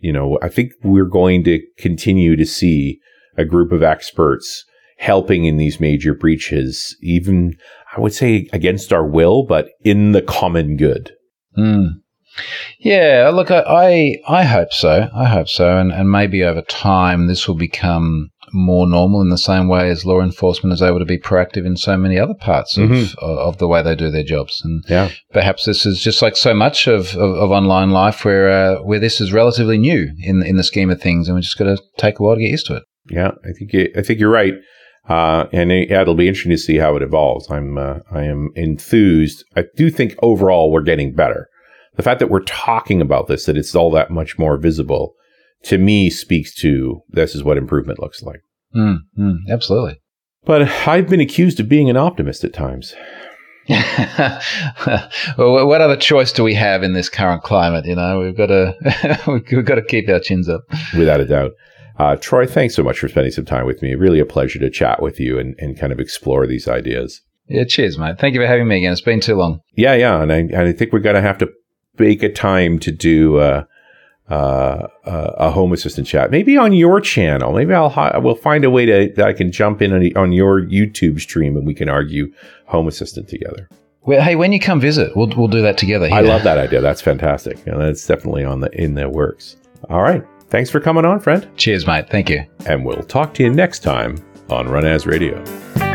[0.02, 3.00] you know, I think we're going to continue to see
[3.38, 4.66] a group of experts
[4.98, 6.98] helping in these major breaches.
[7.02, 7.56] Even
[7.96, 11.14] I would say against our will, but in the common good.
[11.58, 12.02] Mm.
[12.80, 15.10] Yeah, look, I, I, I hope so.
[15.14, 19.38] I hope so, and and maybe over time this will become more normal in the
[19.38, 22.78] same way as law enforcement is able to be proactive in so many other parts
[22.78, 23.16] of, Mhm.
[23.20, 24.62] of the way they do their jobs.
[24.64, 25.10] And Yeah.
[25.34, 29.00] perhaps this is just like so much of, of, of online life where uh, where
[29.00, 31.78] this is relatively new in in the scheme of things, and we just got to
[31.98, 32.84] take a while to get used to it.
[33.10, 34.54] Yeah, I think you, I think you're right,
[35.10, 37.50] uh, and it, yeah, it'll be interesting to see how it evolves.
[37.50, 39.44] I'm uh, I am enthused.
[39.56, 41.48] I do think overall we're getting better.
[41.96, 45.14] The fact that we're talking about this, that it's all that much more visible,
[45.64, 48.42] to me speaks to this is what improvement looks like.
[48.76, 49.98] Mm, mm, absolutely.
[50.44, 52.96] But I've been accused of being an optimist at times.
[53.70, 57.86] well, what other choice do we have in this current climate?
[57.86, 58.74] You know, we've got to
[59.52, 60.62] we've got to keep our chins up.
[60.98, 61.52] without a doubt.
[62.00, 63.94] Uh, Troy, thanks so much for spending some time with me.
[63.96, 67.22] Really a pleasure to chat with you and, and kind of explore these ideas.
[67.48, 68.18] Yeah, cheers, mate.
[68.18, 68.94] Thank you for having me again.
[68.94, 69.60] It's been too long.
[69.76, 71.50] Yeah, yeah, and I and I think we're gonna have to
[72.00, 73.66] make a time to do uh,
[74.32, 77.52] uh, uh, a home assistant chat, maybe on your channel.
[77.54, 80.32] Maybe I'll hi- we'll find a way to that I can jump in on, on
[80.32, 82.32] your YouTube stream and we can argue
[82.66, 83.68] home assistant together.
[84.04, 86.10] Well, hey, when you come visit, we'll we'll do that together.
[86.12, 86.82] I love that idea.
[86.82, 87.58] That's fantastic.
[87.68, 89.58] And that's definitely on the in the works.
[89.90, 92.10] All right, thanks for coming on, friend, Cheers, mate.
[92.10, 92.44] Thank you.
[92.66, 94.18] and we'll talk to you next time
[94.50, 95.91] on Run As Radio.